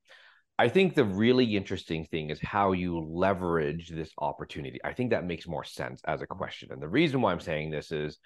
I 0.59 0.69
think 0.69 0.95
the 0.95 1.04
really 1.04 1.57
interesting 1.57 2.04
thing 2.04 2.31
is 2.31 2.38
how 2.40 2.71
you 2.71 3.00
leverage 3.00 3.88
this 3.88 4.11
opportunity. 4.19 4.78
I 4.85 4.92
think 4.92 5.11
that 5.11 5.25
makes 5.25 5.49
more 5.49 5.64
sense 5.64 6.00
as 6.04 6.23
a 6.23 6.26
question. 6.26 6.71
And 6.71 6.81
the 6.81 6.88
reason 6.88 7.21
why 7.21 7.33
I'm 7.33 7.40
saying 7.40 7.71
this 7.71 7.90
is, 7.90 8.19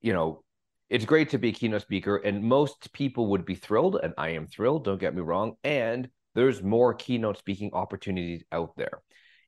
you 0.00 0.12
know, 0.12 0.42
it's 0.88 1.04
great 1.04 1.30
to 1.30 1.38
be 1.38 1.48
a 1.48 1.52
keynote 1.52 1.82
speaker, 1.82 2.16
and 2.16 2.42
most 2.42 2.92
people 2.92 3.28
would 3.28 3.44
be 3.44 3.54
thrilled, 3.54 3.98
and 4.02 4.14
I 4.16 4.30
am 4.30 4.46
thrilled. 4.46 4.84
Don't 4.84 5.00
get 5.00 5.14
me 5.14 5.22
wrong. 5.22 5.54
And 5.64 6.08
there's 6.36 6.62
more 6.62 6.94
keynote 6.94 7.38
speaking 7.38 7.70
opportunities 7.72 8.44
out 8.52 8.76
there. 8.76 9.00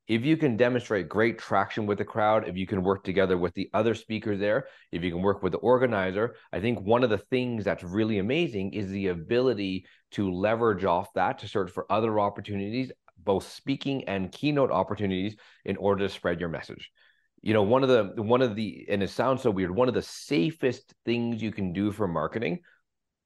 If 0.08 0.24
you 0.24 0.38
can 0.38 0.56
demonstrate 0.56 1.10
great 1.10 1.38
traction 1.38 1.84
with 1.84 1.98
the 1.98 2.04
crowd, 2.04 2.48
if 2.48 2.56
you 2.56 2.66
can 2.66 2.82
work 2.82 3.04
together 3.04 3.36
with 3.36 3.52
the 3.52 3.68
other 3.74 3.94
speakers 3.94 4.40
there, 4.40 4.66
if 4.90 5.04
you 5.04 5.10
can 5.10 5.20
work 5.20 5.42
with 5.42 5.52
the 5.52 5.58
organizer, 5.58 6.34
I 6.50 6.60
think 6.60 6.80
one 6.80 7.04
of 7.04 7.10
the 7.10 7.18
things 7.18 7.62
that's 7.62 7.84
really 7.84 8.18
amazing 8.18 8.72
is 8.72 8.88
the 8.88 9.08
ability 9.08 9.84
to 10.12 10.32
leverage 10.32 10.84
off 10.84 11.12
that 11.12 11.40
to 11.40 11.48
search 11.48 11.70
for 11.70 11.84
other 11.92 12.18
opportunities, 12.18 12.90
both 13.22 13.46
speaking 13.52 14.08
and 14.08 14.32
keynote 14.32 14.70
opportunities, 14.70 15.36
in 15.66 15.76
order 15.76 16.08
to 16.08 16.12
spread 16.12 16.40
your 16.40 16.48
message 16.48 16.90
you 17.40 17.54
know 17.54 17.62
one 17.62 17.84
of 17.84 17.88
the 17.88 18.22
one 18.22 18.42
of 18.42 18.56
the 18.56 18.84
and 18.88 19.00
it 19.00 19.10
sounds 19.10 19.42
so 19.42 19.50
weird 19.50 19.70
one 19.70 19.86
of 19.86 19.94
the 19.94 20.02
safest 20.02 20.92
things 21.04 21.40
you 21.40 21.52
can 21.52 21.72
do 21.72 21.92
for 21.92 22.08
marketing 22.08 22.58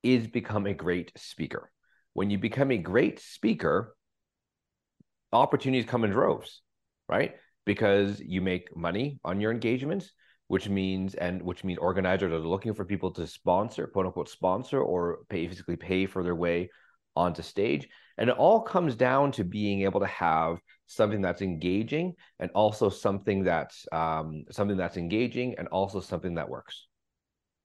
is 0.03 0.27
become 0.27 0.67
a 0.67 0.75
great 0.75 1.11
speaker 1.17 1.71
when 2.15 2.31
you 2.31 2.39
become 2.39 2.71
a 2.71 2.79
great 2.79 3.21
speaker 3.21 3.95
opportunities 5.33 5.89
come 5.89 6.05
in 6.05 6.11
droves 6.11 6.61
right 7.09 7.35
because 7.65 8.21
you 8.21 8.41
make 8.41 8.77
money 8.77 9.19
on 9.25 9.41
your 9.41 9.51
engagements 9.51 10.13
which 10.49 10.69
means 10.69 11.15
and 11.15 11.43
which 11.43 11.65
means 11.65 11.79
organizers 11.79 12.33
are 12.33 12.39
looking 12.39 12.75
for 12.75 12.85
people 12.85 13.11
to 13.11 13.27
sponsor 13.27 13.87
quote 13.87 14.07
unquote 14.07 14.29
sponsor 14.29 14.81
or 14.81 15.21
pay 15.29 15.49
physically 15.49 15.77
pay 15.77 16.07
for 16.07 16.23
their 16.23 16.37
way 16.37 16.69
onto 17.17 17.43
stage. 17.43 17.89
And 18.19 18.31
it 18.31 18.37
all 18.37 18.61
comes 18.61 18.95
down 18.95 19.33
to 19.33 19.45
being 19.45 19.83
able 19.83 20.01
to 20.01 20.07
have 20.07 20.61
something 20.87 21.23
that's 21.23 21.43
engaging 21.43 22.15
and 22.39 22.51
also 22.55 22.89
something 22.89 23.45
that's 23.45 23.87
um, 23.93 24.45
something 24.51 24.77
that's 24.77 24.97
engaging 24.97 25.55
and 25.59 25.69
also 25.69 26.01
something 26.01 26.35
that 26.35 26.49
works. 26.49 26.87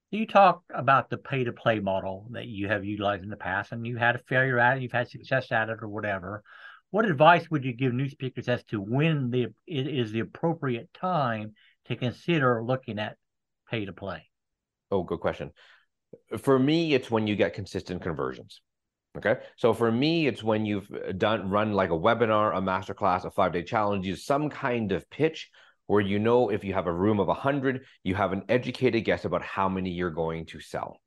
You 0.10 0.26
talk 0.26 0.64
about 0.74 1.10
the 1.10 1.18
pay 1.18 1.44
to 1.44 1.52
play 1.52 1.80
model 1.80 2.28
that 2.32 2.48
you 2.48 2.70
have 2.70 2.86
utilized 2.86 3.24
in 3.24 3.30
the 3.30 3.36
past, 3.36 3.72
and 3.72 3.86
you 3.86 3.98
had 3.98 4.16
a 4.16 4.20
failure 4.20 4.60
at 4.60 4.78
it, 4.78 4.84
you've 4.84 4.92
had 4.92 5.10
success 5.10 5.52
at 5.52 5.70
it, 5.70 5.80
or 5.82 5.88
whatever. 5.90 6.44
What 6.92 7.06
advice 7.06 7.50
would 7.52 7.66
you 7.66 7.74
give 7.74 7.94
new 7.94 8.10
speakers 8.10 8.48
as 8.48 8.64
to 8.66 8.80
when 8.80 9.30
the 9.30 9.48
it 9.66 9.88
is 9.88 10.12
the 10.12 10.22
appropriate 10.22 10.90
time 10.94 11.54
to 11.86 11.98
consider 11.98 12.64
looking 12.64 13.00
at 13.00 13.18
pay 13.70 13.86
to 13.86 13.92
play? 13.92 14.30
Oh, 14.90 15.04
good 15.04 15.20
question. 15.20 15.52
For 16.38 16.58
me, 16.58 16.94
it's 16.94 17.12
when 17.12 17.28
you 17.28 17.36
get 17.36 17.54
consistent 17.54 18.02
conversions. 18.02 18.62
Okay. 19.18 19.38
So 19.58 19.74
for 19.74 19.92
me, 19.92 20.28
it's 20.28 20.44
when 20.44 20.66
you've 20.66 20.90
uh, 20.92 21.12
done 21.12 21.50
run 21.50 21.74
like 21.74 21.90
a 21.90 21.94
webinar, 21.94 22.56
a 22.56 22.62
masterclass, 22.62 23.26
a 23.26 23.32
five 23.32 23.52
day 23.52 23.64
challenge, 23.64 24.06
use 24.06 24.24
some 24.24 24.50
kind 24.50 24.92
of 24.92 25.10
pitch 25.10 25.50
where 25.88 26.02
you 26.02 26.20
know 26.20 26.50
if 26.50 26.64
you 26.64 26.74
have 26.74 26.88
a 26.88 26.94
room 26.94 27.20
of 27.20 27.28
100, 27.28 27.86
you 28.04 28.16
have 28.16 28.34
an 28.34 28.44
educated 28.48 29.04
guess 29.04 29.26
about 29.26 29.42
how 29.42 29.68
many 29.68 29.90
you're 29.90 30.12
going 30.12 30.46
to 30.48 30.60
sell. 30.60 31.02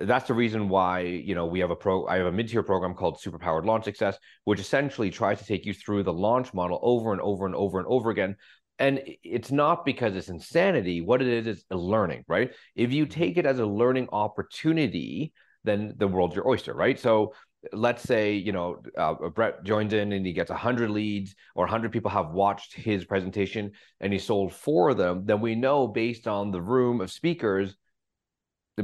That's 0.00 0.28
the 0.28 0.34
reason 0.34 0.68
why 0.68 1.00
you 1.00 1.34
know 1.34 1.46
we 1.46 1.60
have 1.60 1.70
a 1.70 1.76
pro. 1.76 2.06
I 2.06 2.16
have 2.18 2.26
a 2.26 2.32
mid-tier 2.32 2.62
program 2.62 2.94
called 2.94 3.20
Superpowered 3.20 3.66
Launch 3.66 3.84
Success, 3.84 4.16
which 4.44 4.60
essentially 4.60 5.10
tries 5.10 5.40
to 5.40 5.44
take 5.44 5.66
you 5.66 5.74
through 5.74 6.04
the 6.04 6.12
launch 6.12 6.54
model 6.54 6.78
over 6.80 7.12
and 7.12 7.20
over 7.20 7.44
and 7.44 7.54
over 7.54 7.78
and 7.78 7.88
over 7.88 8.10
again. 8.10 8.36
And 8.78 9.02
it's 9.22 9.50
not 9.50 9.84
because 9.84 10.16
it's 10.16 10.28
insanity. 10.28 11.00
What 11.00 11.20
it 11.20 11.28
is 11.28 11.46
is 11.46 11.64
a 11.70 11.76
learning, 11.76 12.24
right? 12.28 12.52
If 12.74 12.92
you 12.92 13.04
mm-hmm. 13.04 13.20
take 13.20 13.36
it 13.36 13.46
as 13.46 13.58
a 13.58 13.66
learning 13.66 14.08
opportunity, 14.12 15.32
then 15.64 15.94
the 15.96 16.08
world's 16.08 16.34
your 16.34 16.48
oyster, 16.48 16.72
right? 16.72 16.98
So 16.98 17.34
let's 17.72 18.02
say 18.02 18.34
you 18.34 18.52
know 18.52 18.82
uh, 18.96 19.14
Brett 19.28 19.62
joins 19.64 19.92
in 19.92 20.12
and 20.12 20.24
he 20.24 20.32
gets 20.32 20.50
100 20.50 20.90
leads 20.90 21.34
or 21.54 21.64
100 21.64 21.92
people 21.92 22.10
have 22.10 22.30
watched 22.30 22.74
his 22.74 23.04
presentation 23.04 23.72
and 24.00 24.12
he 24.12 24.18
sold 24.18 24.52
four 24.52 24.90
of 24.90 24.96
them 24.96 25.24
then 25.26 25.40
we 25.40 25.54
know 25.54 25.86
based 25.86 26.26
on 26.26 26.50
the 26.50 26.60
room 26.60 27.00
of 27.00 27.10
speakers 27.10 27.76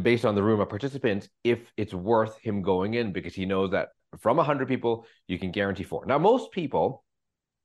based 0.03 0.27
on 0.27 0.35
the 0.35 0.43
room 0.43 0.61
of 0.61 0.69
participants 0.69 1.29
if 1.43 1.73
it's 1.79 1.95
worth 1.95 2.37
him 2.39 2.61
going 2.61 2.95
in 2.95 3.13
because 3.13 3.35
he 3.35 3.47
knows 3.47 3.71
that 3.71 3.89
from 4.19 4.37
100 4.37 4.69
people 4.69 5.07
you 5.27 5.39
can 5.39 5.51
guarantee 5.51 5.85
four 5.85 6.05
now 6.05 6.19
most 6.19 6.53
people 6.53 7.03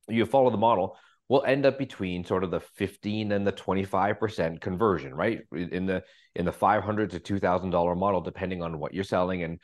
you 0.08 0.26
follow 0.26 0.50
the 0.50 0.56
model, 0.56 0.96
will 1.28 1.44
end 1.44 1.64
up 1.64 1.78
between 1.78 2.24
sort 2.24 2.44
of 2.44 2.50
the 2.50 2.60
15 2.60 3.32
and 3.32 3.46
the 3.46 3.52
25% 3.52 4.60
conversion, 4.60 5.14
right? 5.14 5.40
In 5.52 5.86
the 5.86 6.02
in 6.34 6.44
the 6.44 6.52
500 6.52 7.10
to 7.10 7.20
$2,000 7.20 7.96
model, 7.96 8.20
depending 8.20 8.62
on 8.62 8.78
what 8.78 8.92
you're 8.92 9.04
selling 9.04 9.42
and 9.42 9.60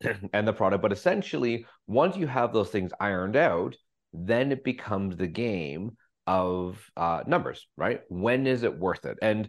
and 0.32 0.46
the 0.46 0.52
product. 0.52 0.82
But 0.82 0.92
essentially, 0.92 1.66
once 1.86 2.16
you 2.16 2.26
have 2.26 2.52
those 2.52 2.70
things 2.70 2.92
ironed 3.00 3.36
out, 3.36 3.76
then 4.12 4.52
it 4.52 4.64
becomes 4.64 5.16
the 5.16 5.26
game 5.26 5.96
of 6.26 6.84
uh, 6.96 7.22
numbers, 7.26 7.66
right? 7.76 8.00
When 8.08 8.46
is 8.46 8.62
it 8.62 8.78
worth 8.78 9.04
it? 9.04 9.18
And 9.22 9.48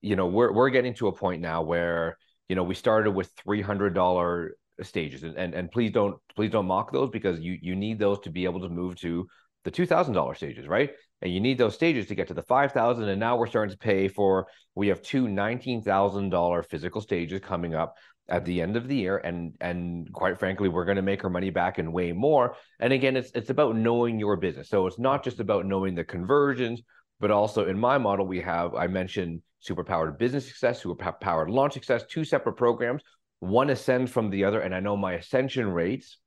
you 0.00 0.16
know, 0.16 0.26
we're 0.26 0.52
we're 0.52 0.70
getting 0.70 0.94
to 0.94 1.08
a 1.08 1.12
point 1.12 1.40
now 1.40 1.62
where 1.62 2.18
you 2.48 2.56
know 2.56 2.64
we 2.64 2.74
started 2.74 3.12
with 3.12 3.30
three 3.36 3.62
hundred 3.62 3.94
dollar 3.94 4.56
stages, 4.82 5.22
and, 5.22 5.36
and 5.36 5.54
and 5.54 5.70
please 5.70 5.92
don't 5.92 6.16
please 6.34 6.50
don't 6.50 6.66
mock 6.66 6.92
those 6.92 7.10
because 7.10 7.40
you 7.40 7.56
you 7.62 7.76
need 7.76 7.98
those 7.98 8.18
to 8.20 8.30
be 8.30 8.44
able 8.44 8.60
to 8.60 8.68
move 8.68 8.96
to 8.96 9.26
the 9.64 9.70
two 9.70 9.86
thousand 9.86 10.14
dollar 10.14 10.34
stages, 10.34 10.66
right? 10.66 10.90
And 11.22 11.32
you 11.32 11.38
need 11.38 11.56
those 11.56 11.74
stages 11.74 12.06
to 12.08 12.16
get 12.16 12.28
to 12.28 12.34
the 12.34 12.42
five 12.42 12.72
thousand. 12.72 13.08
And 13.08 13.20
now 13.20 13.36
we're 13.36 13.46
starting 13.46 13.72
to 13.72 13.78
pay 13.78 14.08
for. 14.08 14.48
We 14.74 14.88
have 14.88 15.02
two 15.02 15.28
nineteen 15.28 15.82
thousand 15.82 16.30
dollar 16.30 16.64
physical 16.64 17.00
stages 17.00 17.40
coming 17.40 17.74
up 17.74 17.94
at 18.32 18.44
the 18.44 18.60
end 18.60 18.76
of 18.76 18.88
the 18.88 18.96
year 18.96 19.18
and 19.18 19.54
and 19.60 20.12
quite 20.12 20.38
frankly 20.38 20.68
we're 20.68 20.84
going 20.84 20.96
to 20.96 21.02
make 21.02 21.22
our 21.22 21.30
money 21.30 21.50
back 21.50 21.78
and 21.78 21.92
way 21.92 22.10
more 22.10 22.56
and 22.80 22.92
again 22.92 23.16
it's 23.16 23.30
it's 23.34 23.50
about 23.50 23.76
knowing 23.76 24.18
your 24.18 24.36
business 24.36 24.68
so 24.68 24.86
it's 24.86 24.98
not 24.98 25.22
just 25.22 25.38
about 25.38 25.66
knowing 25.66 25.94
the 25.94 26.02
conversions 26.02 26.82
but 27.20 27.30
also 27.30 27.68
in 27.68 27.78
my 27.78 27.98
model 27.98 28.26
we 28.26 28.40
have 28.40 28.74
i 28.74 28.86
mentioned 28.86 29.40
superpowered 29.62 30.18
business 30.18 30.46
success, 30.46 30.82
superpowered 30.82 31.50
launch 31.50 31.72
success, 31.72 32.04
two 32.08 32.24
separate 32.24 32.54
programs. 32.54 33.02
One 33.40 33.70
ascends 33.70 34.10
from 34.10 34.30
the 34.30 34.44
other, 34.44 34.60
and 34.60 34.74
I 34.74 34.80
know 34.80 34.96
my 34.96 35.14
ascension 35.14 35.68
rates. 35.68 36.18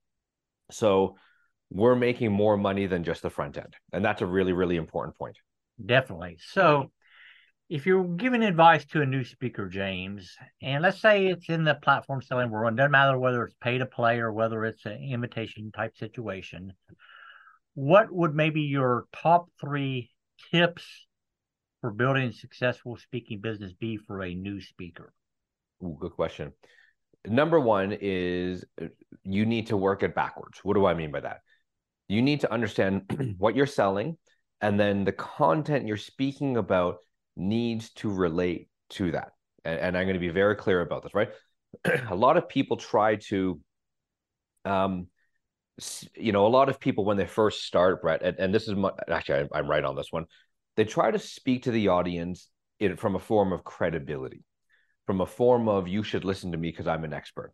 So 0.70 1.16
we're 1.70 1.96
making 1.96 2.32
more 2.32 2.56
money 2.56 2.86
than 2.86 3.04
just 3.04 3.22
the 3.22 3.30
front 3.30 3.56
end. 3.56 3.74
And 3.92 4.04
that's 4.04 4.22
a 4.22 4.26
really, 4.26 4.52
really 4.52 4.76
important 4.76 5.16
point. 5.16 5.36
Definitely. 5.84 6.38
So 6.52 6.90
if 7.68 7.84
you're 7.84 8.04
giving 8.04 8.42
advice 8.42 8.84
to 8.86 9.02
a 9.02 9.06
new 9.06 9.24
speaker, 9.24 9.68
James, 9.68 10.36
and 10.62 10.82
let's 10.82 11.00
say 11.00 11.26
it's 11.26 11.48
in 11.48 11.64
the 11.64 11.74
platform 11.74 12.22
selling 12.22 12.50
world, 12.50 12.76
doesn't 12.76 12.92
matter 12.92 13.18
whether 13.18 13.44
it's 13.44 13.56
pay 13.60 13.78
to 13.78 13.86
play 13.86 14.18
or 14.18 14.32
whether 14.32 14.64
it's 14.64 14.86
an 14.86 15.02
invitation 15.02 15.72
type 15.72 15.96
situation, 15.96 16.72
what 17.74 18.10
would 18.12 18.34
maybe 18.34 18.62
your 18.62 19.06
top 19.12 19.48
three 19.60 20.10
tips 20.52 20.84
for 21.80 21.90
building 21.90 22.28
a 22.28 22.32
successful 22.32 22.96
speaking 22.96 23.40
business 23.40 23.72
be 23.72 23.96
for 23.96 24.22
a 24.22 24.34
new 24.34 24.60
speaker? 24.60 25.12
Ooh, 25.82 25.96
good 26.00 26.12
question. 26.12 26.52
Number 27.26 27.58
one 27.58 27.96
is 28.00 28.64
you 29.24 29.44
need 29.44 29.66
to 29.68 29.76
work 29.76 30.04
it 30.04 30.14
backwards. 30.14 30.60
What 30.62 30.74
do 30.74 30.86
I 30.86 30.94
mean 30.94 31.10
by 31.10 31.20
that? 31.20 31.38
You 32.08 32.22
need 32.22 32.40
to 32.42 32.52
understand 32.52 33.34
what 33.38 33.56
you're 33.56 33.66
selling, 33.66 34.16
and 34.60 34.78
then 34.78 35.04
the 35.04 35.12
content 35.12 35.88
you're 35.88 35.96
speaking 35.96 36.56
about 36.56 36.98
needs 37.36 37.90
to 37.94 38.10
relate 38.10 38.68
to 38.90 39.12
that. 39.12 39.32
And, 39.64 39.78
and 39.78 39.98
I'm 39.98 40.04
going 40.04 40.14
to 40.14 40.20
be 40.20 40.28
very 40.28 40.56
clear 40.56 40.80
about 40.80 41.02
this, 41.02 41.14
right? 41.14 41.30
a 42.10 42.14
lot 42.14 42.36
of 42.36 42.48
people 42.48 42.76
try 42.76 43.16
to, 43.16 43.60
um, 44.64 45.08
you 46.16 46.32
know, 46.32 46.46
a 46.46 46.48
lot 46.48 46.68
of 46.68 46.80
people 46.80 47.04
when 47.04 47.16
they 47.16 47.26
first 47.26 47.64
start, 47.64 48.00
Brett, 48.00 48.22
and, 48.22 48.38
and 48.38 48.54
this 48.54 48.66
is 48.68 48.74
my, 48.74 48.90
actually, 49.10 49.48
I, 49.52 49.58
I'm 49.58 49.68
right 49.68 49.84
on 49.84 49.96
this 49.96 50.08
one 50.10 50.26
they 50.76 50.84
try 50.84 51.10
to 51.10 51.18
speak 51.18 51.64
to 51.64 51.70
the 51.70 51.88
audience 51.88 52.48
in, 52.78 52.96
from 52.96 53.16
a 53.16 53.20
form 53.20 53.52
of 53.52 53.64
credibility, 53.64 54.44
from 55.06 55.20
a 55.20 55.26
form 55.26 55.68
of 55.68 55.88
you 55.88 56.02
should 56.02 56.24
listen 56.24 56.52
to 56.52 56.58
me 56.58 56.70
because 56.70 56.86
I'm 56.86 57.04
an 57.04 57.14
expert. 57.14 57.52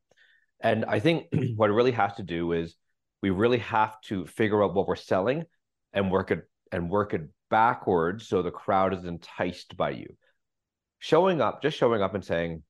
And 0.60 0.84
I 0.84 0.98
think 0.98 1.26
what 1.56 1.70
it 1.70 1.74
really 1.74 1.92
has 1.92 2.14
to 2.14 2.22
do 2.22 2.52
is 2.52 2.74
we 3.22 3.30
really 3.30 3.58
have 3.58 4.00
to 4.02 4.26
figure 4.26 4.62
out 4.62 4.74
what 4.74 4.88
we're 4.88 4.96
selling 4.96 5.44
and 5.92 6.10
work 6.10 6.30
it 6.30 6.40
and 6.72 6.90
work 6.90 7.14
it 7.14 7.22
backwards 7.52 8.26
so 8.26 8.40
the 8.40 8.50
crowd 8.50 8.94
is 8.94 9.04
enticed 9.04 9.76
by 9.76 9.90
you. 9.90 10.16
Showing 10.98 11.42
up, 11.42 11.62
just 11.62 11.76
showing 11.76 12.00
up 12.00 12.14
and 12.14 12.24
saying, 12.24 12.62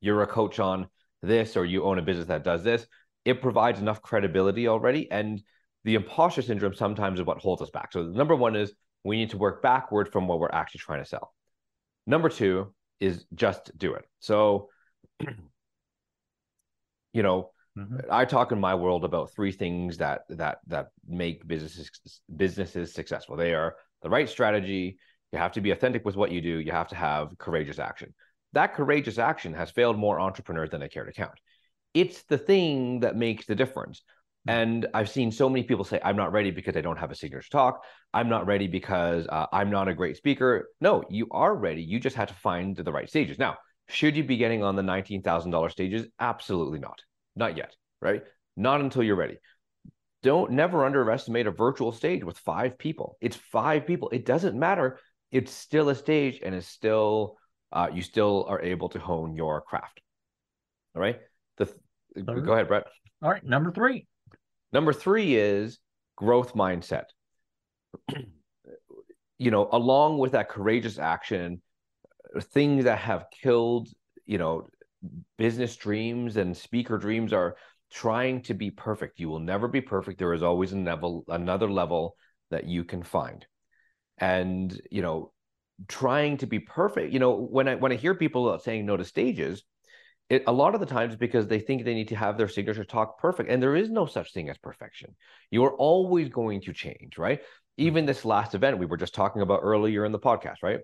you're 0.00 0.22
a 0.22 0.26
coach 0.28 0.60
on 0.60 0.86
this 1.22 1.56
or 1.56 1.64
you 1.64 1.82
own 1.82 1.98
a 1.98 2.02
business 2.02 2.28
that 2.28 2.44
does 2.44 2.62
this, 2.62 2.86
it 3.24 3.42
provides 3.42 3.80
enough 3.80 4.00
credibility 4.00 4.68
already. 4.68 5.10
And 5.10 5.42
the 5.82 5.96
imposter 5.96 6.40
syndrome 6.40 6.74
sometimes 6.74 7.18
is 7.18 7.26
what 7.26 7.38
holds 7.38 7.62
us 7.62 7.70
back. 7.70 7.92
So 7.92 8.04
the 8.04 8.16
number 8.16 8.36
one 8.36 8.54
is 8.54 8.72
we 9.02 9.16
need 9.16 9.30
to 9.30 9.38
work 9.38 9.60
backward 9.60 10.12
from 10.12 10.28
what 10.28 10.38
we're 10.38 10.52
actually 10.52 10.80
trying 10.80 11.02
to 11.02 11.08
sell. 11.08 11.34
Number 12.06 12.28
two 12.28 12.72
is 13.00 13.24
just 13.34 13.76
do 13.76 13.94
it. 13.94 14.04
So, 14.20 14.68
you 17.12 17.22
know, 17.24 17.50
mm-hmm. 17.78 17.98
I 18.10 18.24
talk 18.24 18.52
in 18.52 18.60
my 18.60 18.74
world 18.74 19.04
about 19.04 19.32
three 19.32 19.52
things 19.52 19.98
that 19.98 20.22
that 20.30 20.58
that 20.66 20.88
make 21.06 21.46
businesses 21.46 21.90
businesses 22.34 22.94
successful. 22.94 23.36
They 23.36 23.54
are 23.54 23.76
the 24.02 24.10
right 24.10 24.28
strategy. 24.28 24.98
You 25.32 25.38
have 25.38 25.52
to 25.52 25.60
be 25.60 25.70
authentic 25.70 26.04
with 26.04 26.16
what 26.16 26.32
you 26.32 26.40
do. 26.40 26.58
You 26.58 26.72
have 26.72 26.88
to 26.88 26.96
have 26.96 27.36
courageous 27.38 27.78
action. 27.78 28.14
That 28.52 28.74
courageous 28.74 29.18
action 29.18 29.54
has 29.54 29.70
failed 29.70 29.98
more 29.98 30.20
entrepreneurs 30.20 30.70
than 30.70 30.80
they 30.80 30.88
care 30.88 31.04
to 31.04 31.12
count. 31.12 31.38
It's 31.94 32.22
the 32.22 32.38
thing 32.38 33.00
that 33.00 33.16
makes 33.16 33.46
the 33.46 33.54
difference. 33.54 34.02
Mm. 34.48 34.52
And 34.52 34.86
I've 34.94 35.10
seen 35.10 35.30
so 35.30 35.48
many 35.48 35.62
people 35.62 35.84
say, 35.84 36.00
I'm 36.02 36.16
not 36.16 36.32
ready 36.32 36.50
because 36.50 36.76
I 36.76 36.80
don't 36.80 36.98
have 36.98 37.10
a 37.10 37.14
signature 37.14 37.48
talk. 37.50 37.84
I'm 38.12 38.28
not 38.28 38.46
ready 38.46 38.66
because 38.66 39.26
uh, 39.28 39.46
I'm 39.52 39.70
not 39.70 39.88
a 39.88 39.94
great 39.94 40.16
speaker. 40.16 40.68
No, 40.80 41.04
you 41.10 41.28
are 41.30 41.54
ready. 41.54 41.82
You 41.82 42.00
just 42.00 42.16
have 42.16 42.28
to 42.28 42.34
find 42.34 42.76
the 42.76 42.92
right 42.92 43.08
stages. 43.08 43.38
Now, 43.38 43.58
should 43.88 44.16
you 44.16 44.24
be 44.24 44.36
getting 44.36 44.62
on 44.62 44.76
the 44.76 44.82
$19,000 44.82 45.70
stages? 45.70 46.06
Absolutely 46.18 46.78
not. 46.78 47.00
Not 47.36 47.56
yet, 47.56 47.74
right? 48.00 48.22
Not 48.56 48.80
until 48.80 49.02
you're 49.02 49.16
ready. 49.16 49.38
Don't 50.22 50.52
never 50.52 50.84
underestimate 50.84 51.46
a 51.46 51.50
virtual 51.50 51.92
stage 51.92 52.24
with 52.24 52.38
five 52.38 52.78
people. 52.78 53.16
It's 53.20 53.36
five 53.36 53.86
people. 53.86 54.10
It 54.10 54.26
doesn't 54.26 54.58
matter. 54.58 54.98
It's 55.32 55.52
still 55.52 55.88
a 55.88 55.94
stage 55.94 56.40
and 56.44 56.54
it's 56.54 56.66
still, 56.66 57.36
uh, 57.72 57.88
you 57.92 58.02
still 58.02 58.44
are 58.48 58.60
able 58.60 58.90
to 58.90 58.98
hone 58.98 59.34
your 59.34 59.60
craft. 59.62 60.00
All 60.94 61.00
right. 61.00 61.18
The, 61.56 61.72
go 62.22 62.52
ahead, 62.52 62.68
Brett. 62.68 62.84
All 63.22 63.30
right. 63.30 63.44
Number 63.44 63.70
three 63.70 64.06
Number 64.72 64.92
three 64.92 65.34
is 65.34 65.78
growth 66.16 66.54
mindset. 66.54 67.04
you 69.38 69.50
know, 69.50 69.68
along 69.72 70.18
with 70.18 70.32
that 70.32 70.48
courageous 70.48 70.98
action, 70.98 71.60
things 72.40 72.84
that 72.84 72.98
have 72.98 73.26
killed, 73.42 73.88
you 74.26 74.38
know, 74.38 74.68
business 75.38 75.76
dreams 75.76 76.36
and 76.36 76.56
speaker 76.56 76.98
dreams 76.98 77.32
are 77.32 77.56
trying 77.90 78.42
to 78.42 78.54
be 78.54 78.70
perfect. 78.70 79.18
You 79.18 79.28
will 79.28 79.40
never 79.40 79.68
be 79.68 79.80
perfect. 79.80 80.18
There 80.18 80.34
is 80.34 80.42
always 80.42 80.72
level, 80.72 81.24
another 81.28 81.70
level 81.70 82.16
that 82.50 82.64
you 82.64 82.84
can 82.84 83.02
find. 83.02 83.44
And, 84.18 84.78
you 84.90 85.02
know, 85.02 85.32
trying 85.88 86.36
to 86.38 86.46
be 86.46 86.60
perfect, 86.60 87.12
you 87.12 87.18
know, 87.18 87.36
when 87.36 87.66
I 87.66 87.74
when 87.76 87.90
I 87.90 87.96
hear 87.96 88.14
people 88.14 88.58
saying 88.58 88.84
no 88.84 88.98
to 88.98 89.04
stages, 89.04 89.64
it, 90.30 90.44
a 90.46 90.52
lot 90.52 90.74
of 90.74 90.80
the 90.80 90.86
times 90.86 91.16
because 91.16 91.48
they 91.48 91.58
think 91.58 91.84
they 91.84 91.94
need 91.94 92.08
to 92.08 92.16
have 92.16 92.38
their 92.38 92.48
signature 92.48 92.84
talk 92.84 93.18
perfect 93.18 93.50
and 93.50 93.60
there 93.60 93.76
is 93.76 93.90
no 93.90 94.06
such 94.06 94.32
thing 94.32 94.48
as 94.48 94.56
perfection 94.56 95.14
you're 95.50 95.74
always 95.74 96.28
going 96.28 96.60
to 96.62 96.72
change 96.72 97.18
right 97.18 97.40
hmm. 97.40 97.84
even 97.84 98.06
this 98.06 98.24
last 98.24 98.54
event 98.54 98.78
we 98.78 98.86
were 98.86 98.96
just 98.96 99.14
talking 99.14 99.42
about 99.42 99.60
earlier 99.62 100.04
in 100.04 100.12
the 100.12 100.18
podcast 100.18 100.62
right 100.62 100.80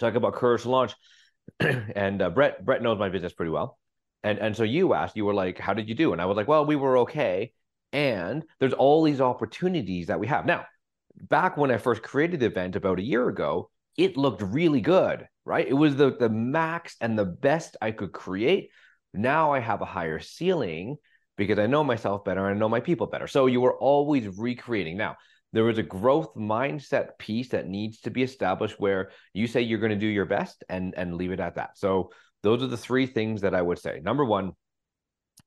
talk 0.00 0.14
about 0.14 0.32
courage 0.32 0.62
to 0.62 0.70
launch 0.70 0.94
and 1.60 2.22
uh, 2.22 2.30
brett 2.30 2.64
brett 2.64 2.82
knows 2.82 2.98
my 2.98 3.08
business 3.08 3.32
pretty 3.32 3.50
well 3.50 3.78
and 4.22 4.38
and 4.38 4.56
so 4.56 4.62
you 4.62 4.94
asked 4.94 5.16
you 5.16 5.24
were 5.24 5.34
like 5.34 5.58
how 5.58 5.74
did 5.74 5.88
you 5.88 5.94
do 5.94 6.12
and 6.12 6.20
i 6.20 6.26
was 6.26 6.36
like 6.36 6.48
well 6.48 6.64
we 6.64 6.76
were 6.76 6.98
okay 6.98 7.52
and 7.92 8.44
there's 8.58 8.72
all 8.72 9.02
these 9.02 9.20
opportunities 9.20 10.06
that 10.06 10.20
we 10.20 10.26
have 10.26 10.46
now 10.46 10.64
back 11.28 11.56
when 11.56 11.70
i 11.70 11.76
first 11.76 12.02
created 12.02 12.40
the 12.40 12.46
event 12.46 12.76
about 12.76 12.98
a 12.98 13.02
year 13.02 13.28
ago 13.28 13.70
it 13.96 14.16
looked 14.16 14.42
really 14.42 14.80
good 14.80 15.26
right? 15.44 15.66
It 15.66 15.74
was 15.74 15.96
the 15.96 16.16
the 16.16 16.28
max 16.28 16.96
and 17.00 17.18
the 17.18 17.24
best 17.24 17.76
I 17.80 17.90
could 17.90 18.12
create. 18.12 18.70
Now 19.14 19.52
I 19.52 19.60
have 19.60 19.82
a 19.82 19.86
higher 19.86 20.20
ceiling 20.20 20.96
because 21.36 21.58
I 21.58 21.66
know 21.66 21.82
myself 21.82 22.24
better 22.24 22.46
and 22.46 22.56
I 22.56 22.58
know 22.58 22.68
my 22.68 22.80
people 22.80 23.06
better. 23.06 23.26
So 23.26 23.46
you 23.46 23.64
are 23.64 23.76
always 23.76 24.28
recreating. 24.38 24.96
Now, 24.96 25.16
there 25.52 25.68
is 25.68 25.78
a 25.78 25.82
growth 25.82 26.34
mindset 26.34 27.18
piece 27.18 27.48
that 27.50 27.68
needs 27.68 28.00
to 28.00 28.10
be 28.10 28.22
established 28.22 28.80
where 28.80 29.10
you 29.34 29.46
say 29.46 29.60
you're 29.60 29.78
going 29.78 29.90
to 29.90 29.96
do 29.96 30.06
your 30.06 30.24
best 30.24 30.64
and 30.68 30.94
and 30.96 31.16
leave 31.16 31.32
it 31.32 31.40
at 31.40 31.56
that. 31.56 31.76
So 31.76 32.10
those 32.42 32.62
are 32.62 32.68
the 32.68 32.76
three 32.76 33.06
things 33.06 33.42
that 33.42 33.54
I 33.54 33.62
would 33.62 33.78
say. 33.78 34.00
Number 34.02 34.24
1 34.24 34.52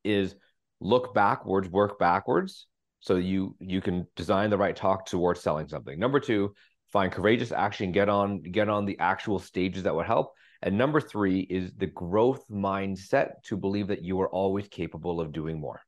is 0.03 0.35
look 0.79 1.13
backwards, 1.13 1.69
work 1.69 1.99
backwards 1.99 2.67
so 2.99 3.15
you 3.15 3.55
you 3.59 3.81
can 3.81 4.07
design 4.15 4.49
the 4.49 4.57
right 4.57 4.75
talk 4.75 5.05
towards 5.05 5.41
selling 5.41 5.67
something. 5.67 5.99
Number 5.99 6.19
2, 6.19 6.53
find 6.91 7.11
courageous 7.11 7.51
action, 7.51 7.91
get 7.91 8.09
on 8.09 8.41
get 8.41 8.69
on 8.69 8.85
the 8.85 8.97
actual 8.99 9.39
stages 9.39 9.83
that 9.83 9.95
would 9.95 10.05
help. 10.05 10.33
And 10.61 10.77
number 10.77 10.99
three 10.99 11.41
is 11.41 11.73
the 11.77 11.87
growth 11.87 12.47
mindset 12.49 13.43
to 13.43 13.57
believe 13.57 13.87
that 13.87 14.03
you 14.03 14.19
are 14.21 14.29
always 14.29 14.67
capable 14.67 15.21
of 15.21 15.31
doing 15.31 15.59
more. 15.59 15.81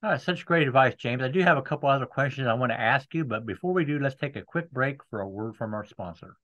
Oh, 0.00 0.16
such 0.16 0.46
great 0.46 0.66
advice, 0.66 0.94
James. 0.94 1.22
I 1.22 1.28
do 1.28 1.40
have 1.40 1.58
a 1.58 1.62
couple 1.62 1.88
other 1.88 2.06
questions 2.06 2.46
I 2.46 2.54
want 2.54 2.70
to 2.70 2.80
ask 2.80 3.12
you, 3.14 3.24
but 3.24 3.44
before 3.44 3.72
we 3.72 3.84
do, 3.84 3.98
let's 3.98 4.14
take 4.14 4.36
a 4.36 4.42
quick 4.42 4.70
break 4.70 4.98
for 5.10 5.20
a 5.20 5.28
word 5.28 5.56
from 5.56 5.74
our 5.74 5.84
sponsor. 5.84 6.36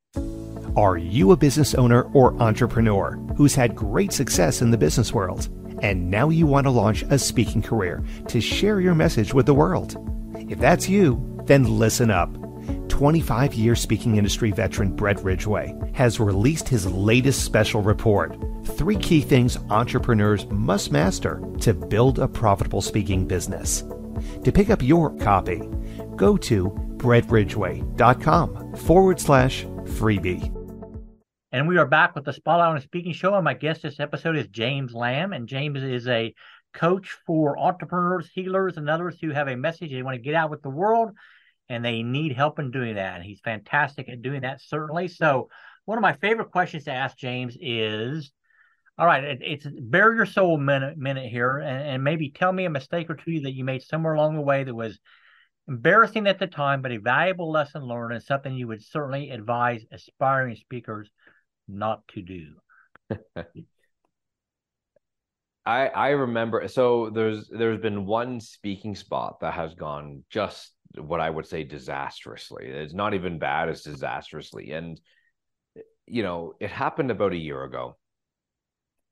Are 0.77 0.97
you 0.97 1.31
a 1.31 1.37
business 1.37 1.73
owner 1.75 2.03
or 2.15 2.35
entrepreneur 2.43 3.13
who's 3.37 3.55
had 3.55 3.77
great 3.77 4.13
success 4.13 4.61
in 4.61 4.73
the 4.73 4.79
business 4.79 5.13
world? 5.13 5.49
And 5.83 6.11
now 6.11 6.31
you 6.31 6.47
want 6.49 6.67
to 6.67 6.71
launch 6.71 7.05
a 7.11 7.19
speaking 7.19 7.63
career 7.63 8.03
to 8.27 8.41
share 8.41 8.81
your 8.81 8.95
message 8.95 9.33
with 9.33 9.47
the 9.47 9.55
world? 9.55 9.97
If 10.51 10.59
that's 10.59 10.89
you, 10.89 11.35
Then 11.47 11.79
listen 11.79 12.11
up. 12.11 12.44
25 12.95 13.55
year 13.55 13.75
speaking 13.75 14.19
industry 14.19 14.53
veteran 14.53 14.95
Brett 14.95 15.21
Ridgway 15.25 15.75
has 15.95 16.21
released 16.21 16.69
his 16.69 16.87
latest 16.87 17.45
special 17.45 17.83
report 17.83 18.39
Three 18.65 18.95
Key 18.95 19.21
Things 19.21 19.59
Entrepreneurs 19.69 20.47
Must 20.47 20.93
Master 20.93 21.43
to 21.59 21.75
Build 21.75 22.21
a 22.21 22.29
Profitable 22.29 22.81
Speaking 22.81 23.27
Business. 23.27 23.83
To 24.45 24.53
pick 24.53 24.71
up 24.71 24.81
your 24.81 25.11
copy, 25.17 25.61
go 26.15 26.37
to 26.37 26.71
brettridgway.com 26.99 28.77
forward 28.77 29.19
slash 29.19 29.65
freebie. 29.65 30.55
And 31.51 31.67
we 31.67 31.79
are 31.79 31.87
back 31.87 32.15
with 32.15 32.25
the 32.25 32.33
Spotlight 32.33 32.69
on 32.69 32.77
a 32.77 32.81
Speaking 32.81 33.13
Show. 33.13 33.35
And 33.35 33.43
my 33.43 33.55
guest 33.55 33.83
this 33.83 33.99
episode 33.99 34.37
is 34.37 34.47
James 34.47 34.95
Lam. 34.95 35.33
And 35.33 35.49
James 35.49 35.83
is 35.83 36.07
a 36.07 36.33
coach 36.73 37.11
for 37.27 37.59
entrepreneurs, 37.59 38.31
healers, 38.33 38.77
and 38.77 38.89
others 38.89 39.17
who 39.21 39.31
have 39.31 39.49
a 39.49 39.57
message 39.57 39.91
they 39.91 40.05
want 40.05 40.15
to 40.15 40.23
get 40.23 40.37
out 40.37 40.51
with 40.51 40.63
the 40.63 40.71
world 40.71 41.11
and 41.69 41.85
they 41.85 42.03
need 42.03 42.33
help 42.33 42.59
in 42.59 42.71
doing 42.71 42.97
that. 42.97 43.17
And 43.17 43.25
he's 43.25 43.41
fantastic 43.41 44.09
at 44.09 44.23
doing 44.23 44.43
that, 44.43 44.61
certainly. 44.61 45.09
So, 45.09 45.49
one 45.85 45.99
of 45.99 46.03
my 46.03 46.15
favorite 46.15 46.51
questions 46.51 46.85
to 46.85 46.93
ask 46.93 47.17
James 47.17 47.57
is 47.61 48.33
all 48.97 49.07
right, 49.07 49.25
it, 49.25 49.39
it's 49.43 49.67
bare 49.67 50.15
your 50.15 50.27
soul 50.27 50.57
minute 50.57 50.97
minute 50.97 51.29
here, 51.29 51.59
and, 51.59 51.89
and 51.89 52.05
maybe 52.05 52.31
tell 52.31 52.53
me 52.53 52.65
a 52.65 52.71
mistake 52.71 53.11
or 53.11 53.17
two 53.17 53.41
that 53.41 53.55
you 53.55 53.65
made 53.65 53.83
somewhere 53.83 54.15
along 54.15 54.37
the 54.37 54.41
way 54.41 54.63
that 54.63 54.75
was 54.75 54.99
embarrassing 55.67 56.27
at 56.27 56.39
the 56.39 56.47
time, 56.47 56.81
but 56.83 56.93
a 56.93 56.99
valuable 56.99 57.51
lesson 57.51 57.83
learned 57.83 58.15
and 58.15 58.23
something 58.23 58.55
you 58.55 58.69
would 58.69 58.85
certainly 58.85 59.31
advise 59.31 59.85
aspiring 59.91 60.55
speakers 60.55 61.11
not 61.67 62.07
to 62.09 62.23
do. 62.23 62.55
I 65.67 65.89
I 65.89 66.09
remember 66.11 66.69
so 66.69 67.11
there's 67.11 67.49
there's 67.49 67.81
been 67.81 68.05
one 68.07 68.39
speaking 68.41 68.95
spot 68.95 69.41
that 69.41 69.55
has 69.55 69.75
gone 69.75 70.23
just 70.29 70.73
what 70.97 71.21
I 71.21 71.31
would 71.31 71.47
say 71.47 71.65
disastrously. 71.65 72.67
It's 72.67 72.95
not 72.95 73.15
even 73.15 73.39
bad, 73.39 73.69
it's 73.69 73.83
disastrously. 73.83 74.73
And 74.73 75.01
you 76.07 76.23
know, 76.23 76.55
it 76.61 76.71
happened 76.71 77.11
about 77.11 77.33
a 77.33 77.37
year 77.37 77.63
ago. 77.65 77.97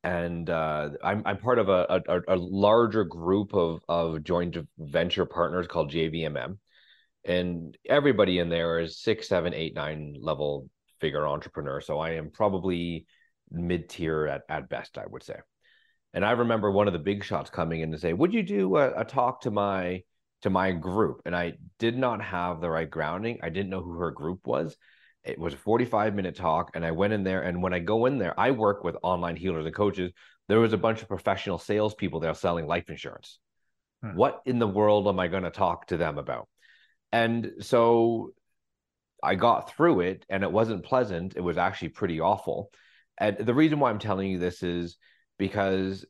And 0.04 0.50
uh, 0.50 0.90
I'm 1.02 1.22
I'm 1.24 1.38
part 1.38 1.60
of 1.60 1.68
a, 1.68 2.02
a, 2.08 2.34
a 2.34 2.36
larger 2.36 3.04
group 3.04 3.54
of 3.54 3.82
of 3.88 4.24
joint 4.24 4.56
venture 4.76 5.26
partners 5.26 5.68
called 5.68 5.92
JVMM, 5.92 6.58
and 7.24 7.78
everybody 7.88 8.40
in 8.40 8.48
there 8.48 8.80
is 8.80 9.00
six, 9.00 9.28
seven, 9.28 9.54
eight, 9.54 9.76
nine 9.76 10.16
level 10.20 10.68
figure 11.00 11.24
entrepreneur. 11.26 11.80
So 11.80 12.00
I 12.00 12.12
am 12.12 12.32
probably 12.32 13.06
mid 13.52 13.88
tier 13.88 14.26
at, 14.26 14.42
at 14.48 14.68
best, 14.68 14.98
I 14.98 15.04
would 15.06 15.22
say. 15.22 15.36
And 16.14 16.24
I 16.24 16.32
remember 16.32 16.70
one 16.72 16.88
of 16.88 16.92
the 16.92 16.98
big 16.98 17.22
shots 17.22 17.48
coming 17.48 17.80
in 17.80 17.92
to 17.92 17.98
say, 17.98 18.12
"Would 18.12 18.34
you 18.34 18.42
do 18.42 18.76
a, 18.78 19.02
a 19.02 19.04
talk 19.04 19.42
to 19.42 19.52
my 19.52 20.02
to 20.42 20.50
my 20.50 20.72
group?" 20.72 21.22
And 21.24 21.34
I 21.34 21.54
did 21.78 21.96
not 21.96 22.22
have 22.22 22.60
the 22.60 22.70
right 22.70 22.88
grounding. 22.88 23.40
I 23.42 23.48
didn't 23.48 23.70
know 23.70 23.82
who 23.82 23.92
her 23.98 24.10
group 24.10 24.46
was. 24.46 24.76
It 25.24 25.38
was 25.38 25.54
a 25.54 25.58
45 25.58 26.14
minute 26.14 26.36
talk, 26.36 26.72
and 26.74 26.84
I 26.84 26.90
went 26.90 27.12
in 27.12 27.22
there. 27.22 27.42
And 27.42 27.62
when 27.62 27.74
I 27.74 27.78
go 27.78 28.06
in 28.06 28.18
there, 28.18 28.38
I 28.38 28.50
work 28.50 28.84
with 28.84 28.96
online 29.02 29.36
healers 29.36 29.66
and 29.66 29.74
coaches. 29.74 30.12
There 30.48 30.60
was 30.60 30.72
a 30.72 30.78
bunch 30.78 31.02
of 31.02 31.08
professional 31.08 31.58
salespeople 31.58 32.20
there 32.20 32.34
selling 32.34 32.66
life 32.66 32.90
insurance. 32.90 33.38
Hmm. 34.02 34.16
What 34.16 34.40
in 34.44 34.58
the 34.58 34.66
world 34.66 35.06
am 35.06 35.20
I 35.20 35.28
going 35.28 35.44
to 35.44 35.50
talk 35.50 35.86
to 35.88 35.96
them 35.96 36.18
about? 36.18 36.48
And 37.12 37.52
so 37.60 38.32
I 39.22 39.36
got 39.36 39.70
through 39.70 40.00
it, 40.00 40.26
and 40.28 40.42
it 40.42 40.50
wasn't 40.50 40.84
pleasant. 40.84 41.34
It 41.36 41.40
was 41.40 41.58
actually 41.58 41.90
pretty 41.90 42.20
awful. 42.20 42.70
And 43.18 43.36
the 43.36 43.54
reason 43.54 43.78
why 43.78 43.90
I'm 43.90 43.98
telling 44.00 44.30
you 44.30 44.38
this 44.38 44.62
is 44.62 44.96
because 45.38 46.04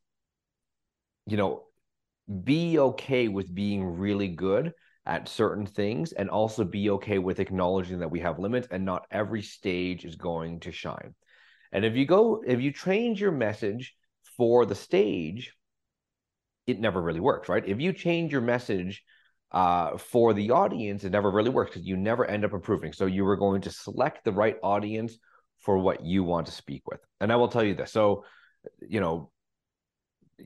you 1.26 1.36
know 1.36 1.64
be 2.44 2.78
okay 2.78 3.28
with 3.28 3.54
being 3.54 3.84
really 3.84 4.28
good 4.28 4.72
at 5.04 5.28
certain 5.28 5.66
things 5.66 6.12
and 6.12 6.30
also 6.30 6.64
be 6.64 6.90
okay 6.90 7.18
with 7.18 7.40
acknowledging 7.40 7.98
that 7.98 8.10
we 8.10 8.20
have 8.20 8.38
limits 8.38 8.68
and 8.70 8.84
not 8.84 9.06
every 9.10 9.42
stage 9.42 10.04
is 10.04 10.14
going 10.14 10.60
to 10.60 10.70
shine. 10.70 11.14
And 11.72 11.84
if 11.84 11.96
you 11.96 12.06
go 12.06 12.42
if 12.46 12.60
you 12.60 12.72
change 12.72 13.20
your 13.20 13.32
message 13.32 13.94
for 14.36 14.64
the 14.64 14.74
stage 14.74 15.54
it 16.66 16.78
never 16.78 17.02
really 17.02 17.20
works 17.20 17.48
right? 17.48 17.66
If 17.66 17.80
you 17.80 17.92
change 17.92 18.30
your 18.30 18.40
message 18.40 19.02
uh, 19.50 19.98
for 19.98 20.32
the 20.32 20.52
audience 20.52 21.02
it 21.02 21.10
never 21.10 21.30
really 21.30 21.50
works 21.50 21.72
because 21.72 21.86
you 21.86 21.96
never 21.96 22.24
end 22.24 22.44
up 22.44 22.52
improving 22.52 22.92
so 22.92 23.06
you 23.06 23.24
were 23.24 23.36
going 23.36 23.62
to 23.62 23.70
select 23.70 24.24
the 24.24 24.32
right 24.32 24.56
audience 24.62 25.18
for 25.58 25.78
what 25.78 26.04
you 26.04 26.22
want 26.22 26.46
to 26.46 26.52
speak 26.52 26.82
with. 26.86 27.00
And 27.20 27.32
i 27.32 27.36
will 27.36 27.48
tell 27.48 27.64
you 27.64 27.74
this. 27.74 27.92
So 27.92 28.24
you 28.80 29.00
know, 29.00 29.30